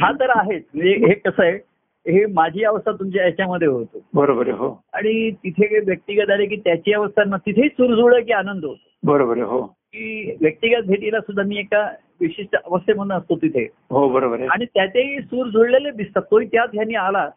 हा 0.00 0.12
तर 0.12 0.30
आहेच. 0.30 0.62
म्हणजे 0.74 0.90
हे 0.90 1.14
कसं 1.14 1.42
आहे 1.42 1.58
हे 2.06 2.26
माझी 2.26 2.64
अवस्था 2.64 2.92
तुमच्या 2.92 3.24
याच्यामध्ये 3.24 3.68
होतो. 3.68 4.02
बरोबर 4.14 4.48
आहे 4.48 4.56
हो. 4.56 4.82
आणि 4.92 5.30
तिथे 5.30 5.66
काही 5.66 5.80
व्यक्तिगत 5.80 6.30
आले 6.30 6.46
की 6.46 6.56
त्याची 6.56 6.92
अवस्था 6.92 7.36
तिथेही 7.36 7.68
सुरजुळ 7.68 8.20
की 8.20 8.32
आनंद 8.32 8.64
होतो. 8.64 9.12
बरोबर 9.12 9.38
हो. 9.38 9.62
की 9.62 10.36
व्यक्तिगत 10.40 10.86
भेटीला 10.86 11.20
सुद्धा 11.20 11.42
मी 11.42 11.58
एका 11.58 11.88
विशिष्ट 12.20 12.56
अवस्थेमधून 12.56 13.12
असतो 13.12 13.36
तिथे. 13.36 13.68
हो 13.90 14.08
बरोबर 14.08 14.38
आहे. 14.38 14.46
आणि 14.46 14.64
त्याचेही 14.64 15.20
सूर 15.20 15.46
जुळलेले 15.46 15.90
दिसतात. 15.90 16.22
तोही 16.30 16.46
त्यात 16.46 16.68
ह्यांनी 16.74 16.94
आला. 16.94 17.28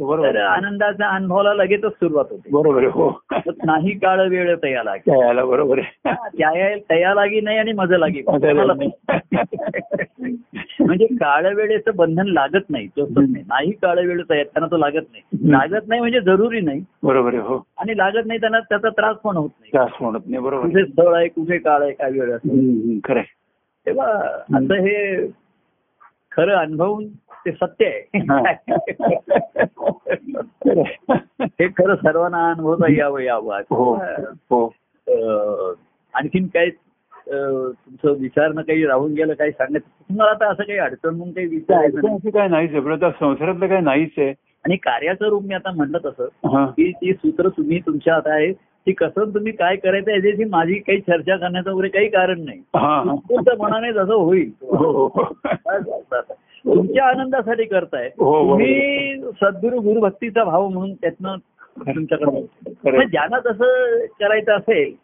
बरोबर. 0.00 0.36
आनंदाच्या 0.36 1.08
अनुभवाला 1.08 1.54
लगेचच 1.54 1.92
सुरुवात 1.92 2.24
होते. 2.30 2.48
बरोबर 2.52 2.84
हो. 2.84 3.20
नाही 3.64 3.98
काळ 3.98 4.28
वेळ 4.28 4.54
तया 4.62 4.82
लागे 4.82 5.10
काय 5.10 5.28
आला 5.28 5.44
बरोबर 5.44 5.78
आहे. 5.78 6.78
त्या 6.78 7.14
लागी 7.14 7.40
नाही 7.40 7.58
आणि 7.58 7.72
मजा 7.72 7.98
लागी. 7.98 8.22
म्हणजे 10.80 11.06
काळ 11.06 11.54
वेळेचं 11.54 11.90
बंधन 11.96 12.26
लागत 12.26 12.70
नाही 12.70 12.86
तसंच 12.86 13.18
नाही. 13.18 13.44
नाही 13.48 13.70
काळ 13.70 13.98
वेळ 13.98 14.22
तयार 14.30 14.44
त्यांना 14.44 14.66
तो 14.66 14.76
लागत 14.76 15.02
नाही. 15.12 15.50
लागत 15.50 15.88
नाही 15.88 16.00
म्हणजे 16.00 16.20
जरुरी 16.20 16.60
नाही. 16.60 16.80
बरोबर 17.02 17.34
आहे 17.34 17.42
हो. 17.42 17.66
आणि 17.78 17.98
लागत 17.98 18.26
नाही 18.26 18.40
त्यांना 18.40 18.60
त्याचा 18.60 18.88
त्रास 18.88 19.16
पण 19.16 19.36
होत 19.36 19.50
नाही. 19.60 19.70
त्रास 19.72 19.90
म्हणत 20.00 20.20
नाही 20.26 20.42
बरोबर. 20.42 20.66
कुठे 20.68 20.84
स्थळ 20.84 21.14
आहे 21.14 21.28
कुठे 21.28 21.58
काळ 21.58 21.82
आहे 21.82 21.92
काय 21.92 22.10
वेळ 22.10 22.32
असतो. 22.32 22.50
खरं. 23.04 23.20
तेव्हा 23.86 24.06
असं 24.56 24.74
हे 24.74 25.26
खरं 26.32 26.56
अनुभवून 26.56 27.08
ते 27.46 27.52
सत्य 27.52 27.86
आहे. 27.86 28.18
हे. 31.42 31.68
खरं 31.68 31.94
सर्वांना 31.94 32.50
अनुभवता 32.50 32.92
यावं 32.92 33.20
यावं. 33.20 33.60
हो 33.70 33.94
हो. 34.50 34.66
आणखीन 36.14 36.46
काय 36.46 36.68
तुमचं 37.26 38.14
विचारणं 38.20 38.62
काही 38.62 38.86
राहून 38.86 39.12
गेलं 39.12 39.34
काही 39.34 39.50
सांगायचं? 39.50 39.88
तुम्हाला 40.08 40.30
आता 40.32 40.50
असं 40.50 40.62
काही 40.62 40.78
अडचण 40.78 41.08
म्हणून 41.08 41.34
काही 41.34 41.46
विचारायचं 41.46 42.00
नाही. 42.02 42.14
अशी 42.14 42.30
काय 42.30 42.48
नाहीच 42.48 42.70
आहे 42.70 42.80
पण 42.80 42.92
आता 42.92 43.10
संसारातलं 43.10 43.66
काय 43.66 43.80
नाहीच 43.80 44.10
आहे. 44.18 44.32
आणि 44.64 44.76
कार्याचं 44.76 45.28
रूप 45.28 45.42
मी 45.42 45.54
आता 45.54 45.70
म्हटलं 45.70 45.98
तसं 46.04 46.24
हा. 46.24 46.66
की 46.66 46.92
ती 46.92 47.12
सूत्र 47.12 47.48
तुम्ही 47.48 47.80
तुमच्या 47.80 48.14
हात 48.14 48.26
आहे 48.26 48.52
ती 48.86 48.92
कसं 48.92 49.30
तुम्ही 49.34 49.52
काय 49.52 49.76
करायचं 49.76 50.10
याच्याशी 50.10 50.44
माझी 50.44 50.74
काही 50.78 51.00
चर्चा 51.00 51.36
करण्याचं 51.36 51.70
वगैरे 51.70 51.88
काही 51.88 52.08
कारण 52.08 52.40
नाही 52.44 52.58
हा 52.76 52.96
हा. 52.98 53.14
तुमच्या 53.28 53.54
मनाने 53.58 53.92
जसं 53.92 54.14
होईल 54.14 54.50
हो 54.62 54.90
हो 54.90 55.06
हो. 55.06 55.32
तुमच्या 56.64 57.04
आनंदासाठी 57.04 57.64
करताय 57.64 58.08
हो, 58.18 58.32
बरोबर. 58.32 58.50
तुम्ही 58.50 59.30
सद्गुरु 59.40 59.80
गुरुभक्तीचा 59.80 60.44
भाव 60.44 60.68
म्हणून 60.68 60.92
त्यातनं 60.94 61.36
तुमच्याकडे. 61.80 63.06
ज्यांना 63.06 63.38
तसं 63.38 63.98
करायचं 64.20 64.52
असेल. 64.52 64.94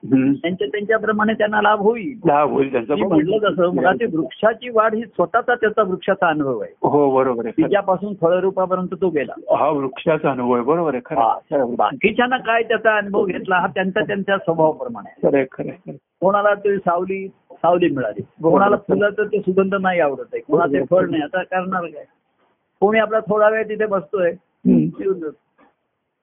त्यांच्या 0.40 0.66
त्यांच्याप्रमाणे 0.66 1.32
त्यांना 1.32 1.62
लाभ 1.62 1.80
होईल. 1.80 2.18
लाभ 2.26 2.50
होईल 2.50 2.76
म्हटलं 2.88 3.38
तसं 3.38 3.74
मुळात 3.74 4.02
वृक्षाची 4.14 4.68
वाढ 4.68 4.94
ही 4.94 5.02
स्वतःचा 5.02 5.54
त्याचा 5.54 5.82
वृक्षाचा 5.82 6.28
अनुभव 6.28 6.60
आहे. 6.60 6.72
हो 6.82 7.10
बरोबर 7.10 7.46
आहे. 7.46 7.62
तिच्यापासून 7.62 8.14
फळरूपापर्यंत 8.14 8.94
तो 9.00 9.08
गेला. 9.08 9.56
हा 9.56 9.68
वृक्षाचा 9.68 10.30
अनुभव 10.30 10.52
आहे 10.54 10.62
बरोबर 10.62 10.94
आहे 10.94 11.14
खरं. 11.14 11.74
बाकीच्यांना 11.74 12.36
काय 12.36 12.62
त्याचा 12.62 12.96
अनुभव 12.96 13.24
घेतला 13.24 13.56
हा 13.56 13.66
त्यांचा 13.66 14.00
त्यांच्या 14.00 14.38
स्वभावाप्रमाणे. 14.38 15.42
खरं. 15.46 15.92
कोणाला 16.20 16.54
ते 16.54 16.76
सावली 16.76 17.28
सावली 17.52 17.88
मिळाली. 17.88 18.22
कोणाला 18.22 18.76
फुलाचं 18.76 19.24
ते 19.24 19.38
सुगंध 19.38 19.74
नाही 19.74 20.00
आवडत 20.00 20.24
आहे. 20.32 20.40
कोणाचे 20.40 20.82
फळ 20.90 21.06
नाही. 21.10 21.22
आता 21.22 21.42
करणार 21.42 21.86
काय? 21.86 22.04
कोणी 22.80 22.98
आपला 22.98 23.20
थोडा 23.20 23.48
वेळ 23.48 23.68
तिथे 23.68 23.86
बसतोय 23.86 24.30
हम्म. 24.30 24.78
येऊन 24.78 25.18
जातो. 25.18 25.36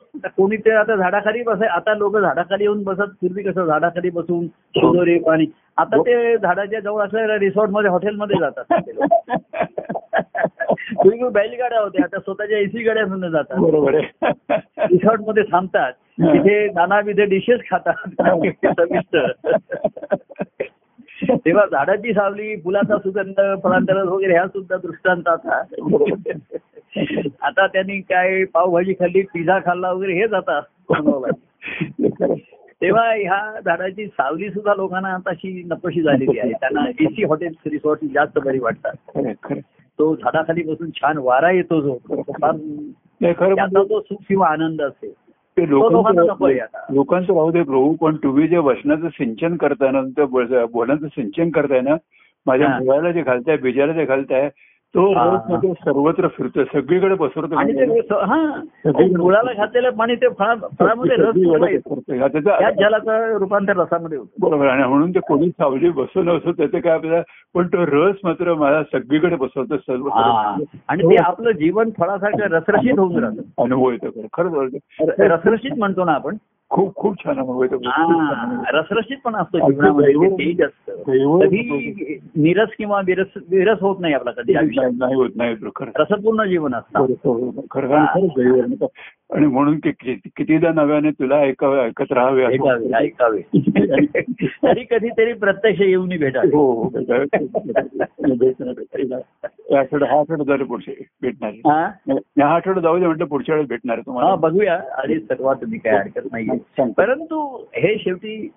आता 0.01 0.05
कोणी 0.25 0.58
ते 0.58 0.71
आता 0.71 0.95
झाडाखाली 0.95 1.43
बसाय 1.43 1.67
आता 1.67 1.93
लोक 1.93 2.17
झाडाखाली 2.17 2.63
येऊन 2.63 2.84
बसत 2.84 3.01
पूर्वी 3.01 3.43
कसं 3.43 3.65
झाडाखाली 3.65 4.10
बसून 4.10 4.47
शिदोरी 4.47 5.19
पाणी. 5.19 5.45
आता 5.78 5.97
ते 5.97 6.38
झाडाच्या 6.38 6.80
जवळ 6.80 7.06
असलेल्या 7.06 7.39
रिसॉर्टमध्ये 7.39 7.89
हॉटेलमध्ये 7.89 8.38
जातात 8.39 8.80
ते 8.80 8.95
लोक. 8.95 9.32
पूर्वी 11.04 11.30
बैलगाड्या 11.30 11.80
होत्या 11.80 12.04
आता 12.04 12.19
स्वतःच्या 12.19 12.58
एसी 12.58 12.84
गाड्या 12.84 13.30
जातात. 13.30 13.58
बरोबर 13.60 13.95
आहे. 13.95 14.04
रिसॉर्टमध्ये 14.78 15.43
थांबतात. 15.43 15.91
तिथे 16.21 16.67
नानाविध 16.67 17.21
डिशेस 17.21 17.60
खातात. 17.71 18.08
सविस्तर 18.65 19.32
तेव्हा 21.30 21.65
झाडाची 21.65 22.13
सावली 22.13 22.56
फुलाचा 22.56 22.97
सुगंध 22.97 23.60
फळांतर 23.63 24.04
वगैरे 24.04 24.34
ह्या 24.34 24.47
सुद्धा 24.47 24.75
दृष्टांत 24.75 25.28
आता. 25.28 25.62
आता 27.41 27.67
त्यांनी 27.67 27.99
काय 28.01 28.43
पावभाजी 28.43 28.93
खाल्ली 28.93 29.21
पिझ्झा 29.21 29.60
खाल्ला 29.60 29.91
वगैरे 29.91 30.13
हेच 30.13 30.34
आता 30.34 30.60
तेव्हा 32.81 33.03
ह्या 33.13 33.60
झाडाची 33.65 34.05
सावली 34.08 34.49
सुद्धा 34.49 34.73
लोकांना 34.75 35.08
आता 35.08 35.29
अशी 35.29 35.63
नकोशी 35.65 36.01
झालेली 36.01 36.39
आहे. 36.39 36.51
त्यांना 36.51 36.89
एसी 36.89 37.23
हॉटेल्स 37.23 37.67
रिसॉर्ट 37.67 37.99
जास्त 38.05 38.39
बरी 38.39 38.60
वाटतात. 38.60 39.53
तो 39.99 40.15
झाडाखाली 40.15 40.63
बसून 40.63 40.89
छान 40.89 41.17
वारा 41.17 41.51
येतो 41.51 41.81
जो. 41.81 41.97
तो 42.10 42.21
फार 42.41 42.51
म्हणजे 43.21 43.84
जो 43.84 43.99
सुख 43.99 44.17
किंवा 44.29 44.47
आनंद 44.47 44.81
असेल. 44.81 45.12
ते 45.58 45.65
तो 45.65 45.89
लोकांचं 46.93 47.34
राहू 47.34 47.51
दे 47.51 47.63
प्रभू 47.63 47.93
पण 47.93 48.15
तुम्ही 48.15 48.47
जे 48.47 48.58
वचनाचं 48.58 49.10
सिंचन 49.10 49.55
करताना 49.55 50.01
त्या 50.01 50.25
बोल- 50.25 50.65
बोलांचं 50.71 51.08
सिंचन 51.08 51.49
करताय 51.49 51.81
ना 51.81 51.95
माझ्या. 52.45 52.67
मुलाला 52.67 53.12
जे 53.12 53.21
घालताय 53.21 53.58
बीजाला 53.58 53.93
जे 53.93 54.05
घालताय 54.05 54.49
तो 54.95 55.05
रस. 55.13 55.49
मध्ये 55.49 55.71
सर्वत्र 55.73 56.27
फिरतोय. 56.27 56.63
सगळीकडे 56.63 57.15
पसरतो 57.15 57.55
आणि 57.55 57.73
ते 57.73 57.99
हा 58.12 58.38
मुलाला 59.17 59.53
घातलेलं 59.53 59.89
पाणी 59.89 60.15
ते 60.15 60.27
फळा 60.29 60.53
फळामध्ये 60.79 61.15
रस 61.15 61.36
जलाचं 62.79 63.38
रूपांतर 63.38 63.77
रसामध्ये 63.77 64.17
होतं. 64.17 64.31
बरोबर. 64.39 64.67
आणि 64.67 64.84
म्हणून 64.84 65.12
ते 65.12 65.19
कोणी 65.19 65.49
सावली 65.49 65.89
बसून 65.89 66.29
असो 66.29 66.51
त्याचं 66.51 66.79
काय 66.79 66.93
आपल्याला 66.93 67.21
पण 67.53 67.67
तो 67.67 67.86
रस 67.86 68.15
मात्र 68.23 68.53
मला 68.53 68.84
सगळीकडे 68.84 69.36
बसवतो 69.36 69.77
सर्व. 69.77 70.10
आणि 70.10 71.03
ते 71.03 71.15
आपलं 71.17 71.51
जीवन 71.51 71.89
फळासारखं 71.99 72.55
रसरशीत 72.55 72.99
होऊन 72.99 73.23
राहतं. 73.23 73.41
अनुभव 73.63 73.91
येतो 73.91 74.10
खरं. 74.10 74.27
खरंच 74.38 75.19
रसरशीत 75.19 75.77
म्हणतो 75.77 76.03
ना 76.03 76.13
आपण. 76.13 76.36
खूप 76.69 76.95
खूप 76.95 77.15
छान 77.25 77.38
अनुभव 77.38 77.63
येतो 77.63 77.78
रसरशीत 78.78 79.17
पण 79.23 79.36
असतो 79.36 79.58
जीवनामध्ये 79.58 80.30
तेज 80.30 80.62
असतं 80.62 81.39
निरस 82.43 82.69
किंवा 82.78 83.01
विरस 83.06 83.38
विरस 83.49 83.78
होत 83.82 83.99
नाही 83.99 84.13
आपला 84.13 84.32
कधी 84.32 84.56
आयुष्यात. 84.56 84.91
नाही 84.97 85.15
होत 85.15 85.30
नाही 85.36 85.56
रसपूर्ण 85.97 86.43
जीवन 86.43 86.75
असतं. 86.75 87.06
खरं 87.71 87.95
आणि 89.34 89.45
म्हणून 89.45 89.80
कितीदा 89.84 90.71
नव्याने 90.73 91.12
तुला 91.12 91.36
ऐकावे 91.36 91.80
ऐकत 91.80 92.12
राहावे 92.12 92.43
ऐकावे 92.45 92.91
ऐकावे 92.97 93.41
तरी 94.63 94.84
कधीतरी 94.84 95.34
प्रत्यक्ष 95.34 95.82
येऊन 95.82 96.10
भेटावे. 96.10 96.56
हो 96.56 96.71
हो 96.73 96.89
आठवडा 99.78 100.06
हा 100.06 100.19
आठवडा 100.19 100.43
झाले 100.43 100.63
पुढचे 100.63 100.93
भेटणार. 101.21 101.51
हा? 101.65 102.45
आठवडा 102.45 102.82
जाऊ 102.82 102.99
दे 102.99 103.06
म्हटलं 103.06 103.25
पुढच्या 103.25 103.56
वेळेस 103.56 103.69
भेटणार 103.69 103.99
तुम्हाला. 103.99 104.36
बघूया. 104.36 104.80
आणि 104.97 105.19
सर्वात 105.19 105.56
तुम्ही 105.56 105.80
काय 105.80 105.93
हरकत 105.93 106.28
नाही 106.32 106.47
परंतु 106.91 107.65
हे 107.73 107.97
शेवटी 107.99 108.47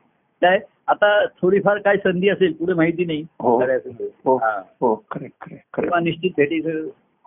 काय 0.43 0.59
आता 0.89 1.25
थोडीफार 1.27 1.79
काय 1.79 1.97
संधी 1.97 2.29
असेल 2.29 2.53
पुढे 2.53 2.75
माहिती 2.75 3.05
नाही. 3.05 3.27
हो. 3.41 3.61
ते. 3.77 4.05
हो. 4.25 4.37
हा. 4.37 4.63
निश्चित 6.01 6.31
भेटीचं 6.37 6.71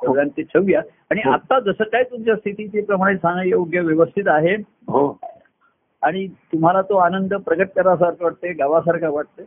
दोघांचे 0.03 0.41
ठेवूया 0.41 0.81
आणि. 1.11 1.21
आता 1.21 1.59
जसं 1.59 1.83
काय 1.83 2.03
तुमच्या 2.03 2.35
स्थितीचे 2.35 2.81
प्रमाणे 2.81 3.17
सांगा 3.17 3.43
योग्य 3.43 3.79
व्यवस्थित 3.79 4.23
आहे. 4.27 4.55
हो. 4.87 5.19
आणि 6.01 6.27
तुम्हाला 6.27 6.81
तो 6.81 6.95
आनंद 6.95 7.33
प्रगट 7.33 7.67
करासारखं 7.75 8.23
वाटते 8.23 8.53
गावासारखा 8.53 9.09
वाटते 9.09 9.41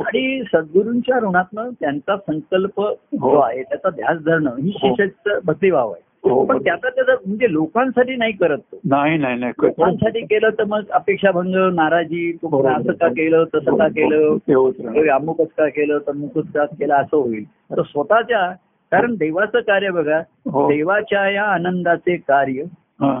आणि 0.00 0.42
सद्गुरूंच्या 0.54 1.18
ऋणातनं 1.18 1.70
त्यांचा 1.80 2.16
संकल्प 2.16 2.80
जो 3.14 3.38
आहे 3.40 3.62
त्याचा 3.62 3.90
ध्यास 3.90 4.18
धरणं 4.18 4.56
ही. 4.56 4.72
शिष्याचं 4.76 5.38
भक्तिभाव 5.44 5.90
आहे. 5.92 6.11
पण 6.24 6.58
त्याचा 6.58 6.88
त्याचा 6.88 7.12
म्हणजे 7.26 7.52
लोकांसाठी 7.52 8.16
नाही 8.16 8.32
करत 8.32 8.58
तो 8.72 8.78
नाही 8.84 9.16
नाही 9.18 9.38
नाही 9.38 9.52
लोकांसाठी 9.58 10.20
केलं 10.20 10.50
तर 10.50 10.64
मग 10.64 10.90
अपेक्षाभंग 10.90 11.54
नाराजी 11.74 12.30
तुम्ही 12.32 12.60
बरोबर. 12.62 12.80
असं 12.80 12.92
का 12.92 13.08
केलं 13.08 13.44
तसं 13.54 13.76
का 13.78 13.88
केलं 13.88 14.36
ते 14.46 15.08
अमुकच 15.10 15.48
का 15.56 15.68
केलं 15.68 15.98
तमुकच 16.08 16.52
का 16.54 16.64
केलं 16.66 16.94
असं 16.94 17.16
होईल 17.16 17.44
तर 17.70 17.82
स्वतःच्या 17.82 18.46
कारण 18.92 19.14
देवाचं 19.14 19.60
कार्य 19.60 19.90
बघा 19.90 20.18
हो. 20.46 20.68
देवाच्या 20.68 21.28
या 21.30 21.44
आनंदाचे 21.44 22.16
कार्य 22.18 22.62
हा. 23.00 23.20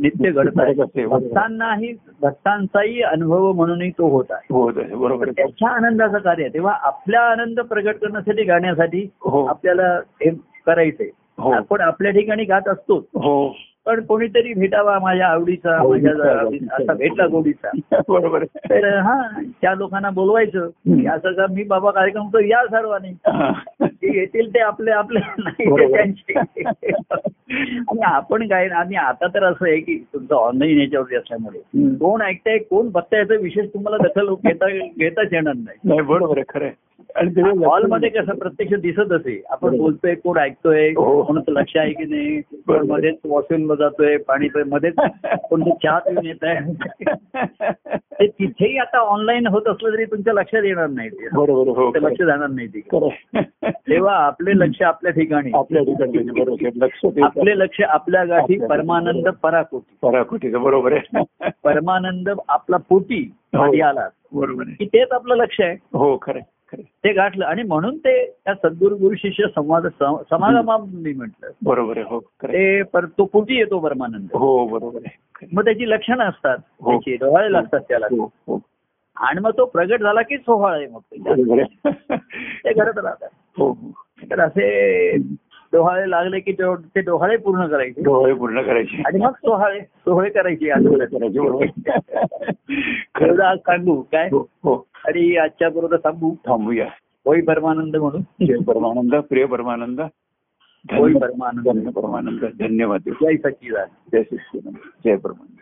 नित्य 0.00 0.30
घडत 0.30 0.60
आहे. 0.60 1.04
भक्तांनाही 1.06 1.92
भक्तांचाही 2.22 3.00
अनुभव 3.02 3.52
म्हणूनही 3.52 3.90
तो 3.90 4.08
होत 4.08 4.30
आहे 4.30 4.94
बरोबर. 4.94 5.30
त्याच्या 5.30 5.70
आनंदाचं 5.70 6.18
कार्य. 6.18 6.48
तेव्हा 6.48 6.72
आपला 6.82 7.20
आनंद 7.30 7.60
प्रगट 7.60 7.96
करण्यासाठी 7.96 8.44
गाण्यासाठी 8.44 9.08
हो 9.22 9.44
आपल्याला 9.46 9.92
हे 10.22 10.30
करायचंय 10.66 11.06
हो. 11.06 11.10
आपण 11.38 11.80
आपल्या 11.80 12.12
ठिकाणी 12.12 12.44
गात 12.44 12.68
असतो. 12.68 12.96
हो. 13.14 13.56
पण 13.86 14.04
कोणीतरी 14.04 14.54
भेटावा 14.54 14.98
माझ्या 14.98 15.26
आवडीचा 15.26 15.78
हो, 15.78 15.92
माझ्या 15.92 16.94
भेटला 16.94 17.26
गोडीचा 17.26 17.70
बरोबर. 18.08 18.44
तर 18.44 18.98
हा 18.98 19.40
त्या 19.62 19.74
लोकांना 19.74 20.10
बोलवायचं 20.10 20.66
असं 21.10 21.32
का 21.32 21.46
मी 21.50 21.64
बाबा 21.64 21.90
कार्यक्रम 21.90 22.28
तर 22.28 22.40
या 22.40 22.62
सर्वांनी. 22.66 23.12
ते 24.02 24.16
येतील 24.18 24.48
ते 24.54 24.58
आपले 24.58 24.90
आपले 24.90 25.18
नाही. 25.38 25.92
त्यांचे 25.92 26.38
आणि 27.52 28.00
आपण 28.04 28.46
काय 28.48 28.68
आणि 28.68 28.96
आता 28.96 29.26
तर 29.26 29.44
असं 29.44 29.66
आहे 29.68 29.78
की 29.80 29.96
तुमचं 30.14 30.34
ऑनलाईन 30.34 30.80
याच्यावरती 30.80 31.16
असल्यामुळे. 31.16 31.58
कोण 31.96 32.22
ऐकताय 32.22 32.58
कोण 32.60 32.88
बघताय 32.88 33.20
याचा 33.20 33.34
विशेष 33.34 33.66
तुम्हाला 33.66 33.96
दखल 34.08 34.34
घेता 34.44 34.68
घेताच 34.68 35.32
येणार 35.32 35.54
नाही 35.56 36.00
बरोबर 36.02 36.40
खरं. 36.48 36.68
आणि 37.16 37.40
हॉलमध्ये 37.64 38.08
कसं 38.08 38.34
प्रत्यक्ष 38.34 38.74
दिसत 38.80 39.12
असे 39.12 39.40
आपण. 39.50 39.76
बोलतोय 39.78 40.14
कोण 40.14 40.38
ऐकतोय 40.38 40.88
हो. 40.88 41.22
कोणाचं 41.22 41.52
लक्ष 41.52 41.76
आहे 41.76 41.92
की 41.92 42.04
नाही 42.04 42.40
कोण. 42.40 42.86
मध्येच 42.90 43.16
वॉशरूमला 43.24 43.74
जातोय 43.74 44.16
पाणी 44.28 44.48
पे- 44.48 44.66
मध्येच 44.66 44.94
कोण 45.50 45.62
चहा 45.84 45.98
पिऊन 45.98 46.26
येत 46.26 46.44
आहे 46.44 46.60
ते 48.12 48.26
तिथेही 48.26 48.78
आता 48.78 48.98
ऑनलाईन 48.98 49.46
होत 49.46 49.62
असलं 49.66 49.92
तरी 49.92 50.04
तुमच्या 50.04 50.34
लक्षात 50.34 50.64
येणार 50.64 50.86
नाही. 50.86 51.08
ते 51.08 51.28
बरोबर 51.32 51.68
हो 51.68 51.90
ते 51.90 52.02
लक्ष 52.02 52.22
जाणार 52.22 52.48
नाही 52.48 52.68
आहे. 52.74 53.40
तेव्हा 53.68 54.14
आपले 54.14 54.50
लक्ष 54.50 54.82
आपल्या 54.82 55.12
ठिकाणी. 55.12 55.50
आपल्या 55.54 55.82
ठिकाणी 55.82 56.18
ते- 57.16 57.24
आपले 57.24 57.58
लक्ष 57.58 57.80
आपल्या 57.80 58.24
गाठी 58.24 58.66
परमानंद 58.66 59.28
पराकोटी. 59.28 59.96
पराकोटीचं 60.02 60.62
बरोबर 60.62 60.92
आहे. 60.92 61.24
परमानंद 61.64 62.30
आपला 62.48 62.76
पोटी 62.76 63.32
हो. 63.56 63.82
आला. 63.82 64.08
बरोबर 64.32 64.64
की 64.64 64.84
तेच 64.84 65.12
आपलं 65.12 65.36
लक्ष 65.36 65.60
आहे. 65.60 65.76
हो 65.92 66.18
खरं. 66.22 66.40
ते 66.78 67.12
गाठलं 67.12 67.44
आणि 67.44 67.62
म्हणून 67.62 67.98
ते 67.98 68.30
त्या 68.44 68.54
सद्गुरु 68.54 68.96
गुरु 68.96 69.14
शिष्य 69.14 69.44
संवाद 69.54 69.86
सम- 69.86 70.22
समागमा 70.30 70.76
मी 70.92 71.12
म्हटलं. 71.12 71.50
बरोबर 71.64 71.96
आहे 71.96 72.06
हो. 72.08 72.20
ते 72.20 72.82
पर 72.82 73.04
तो 73.04 73.24
पोटी 73.24 73.54
येतो 73.54 73.78
परमानंद. 73.78 74.28
हो 74.34 74.68
बरोबर 74.68 75.00
आहे. 75.06 75.46
मग 75.52 75.64
त्याची 75.64 75.90
लक्षणं 75.90 76.24
असतात 76.24 76.58
हो. 76.80 76.90
त्याची 76.90 77.16
लागतात 77.52 77.80
त्याला. 77.80 78.06
हो 78.06 78.24
हो. 78.24 78.60
आणि 79.16 79.40
मग 79.40 79.50
तो 79.50 79.64
प्रगट 79.64 80.02
झाला 80.02 80.22
की 80.22 80.36
सोहळा 80.38 80.76
आहे 80.76 80.86
मग. 80.86 81.00
ते 82.64 82.72
घडत 82.72 82.98
राहतात. 82.98 83.28
हो 83.58 83.68
हो. 83.68 83.90
तर 84.30 84.40
असे 84.40 85.16
डोहाळे 85.72 86.10
लागले 86.10 86.40
की 86.40 86.52
तो- 86.52 86.76
डोहाळे 86.96 87.36
पूर्ण 87.36 87.66
करायचे. 87.66 88.02
डोळे 88.02 88.34
पूर्ण 88.34 88.62
करायचे. 88.62 89.02
आणि 89.06 89.18
मग 89.18 89.30
सोहळे 89.30 89.80
सोहळे 89.80 90.30
करायचे 90.30 90.68
खरं 93.14 93.44
आज 93.44 93.58
सांगू 93.58 94.02
काय? 94.02 94.26
हो 94.26 94.38
हो. 94.38 94.86
आणि 95.06 95.36
आजच्या 95.36 95.70
बरोबर 95.70 95.96
थांबू. 95.96 96.34
थांबूया. 96.46 96.88
होई 97.26 97.40
परमानंद 97.40 97.96
म्हणून. 97.96 98.46
जय 98.46 98.54
परमानंद 98.54 99.14
प्रिय 99.14 99.44
परमानंद. 99.44 100.00
होई 100.90 101.14
परमानंद. 101.14 101.88
परमानंद. 101.88 102.40
धन्यवाद. 102.40 103.00
जय 103.06 103.36
सच्चिदानंद. 103.36 104.08
जय 104.12 104.22
श्री 104.22 104.60
जय 105.04 105.16
परमानंद. 105.16 105.61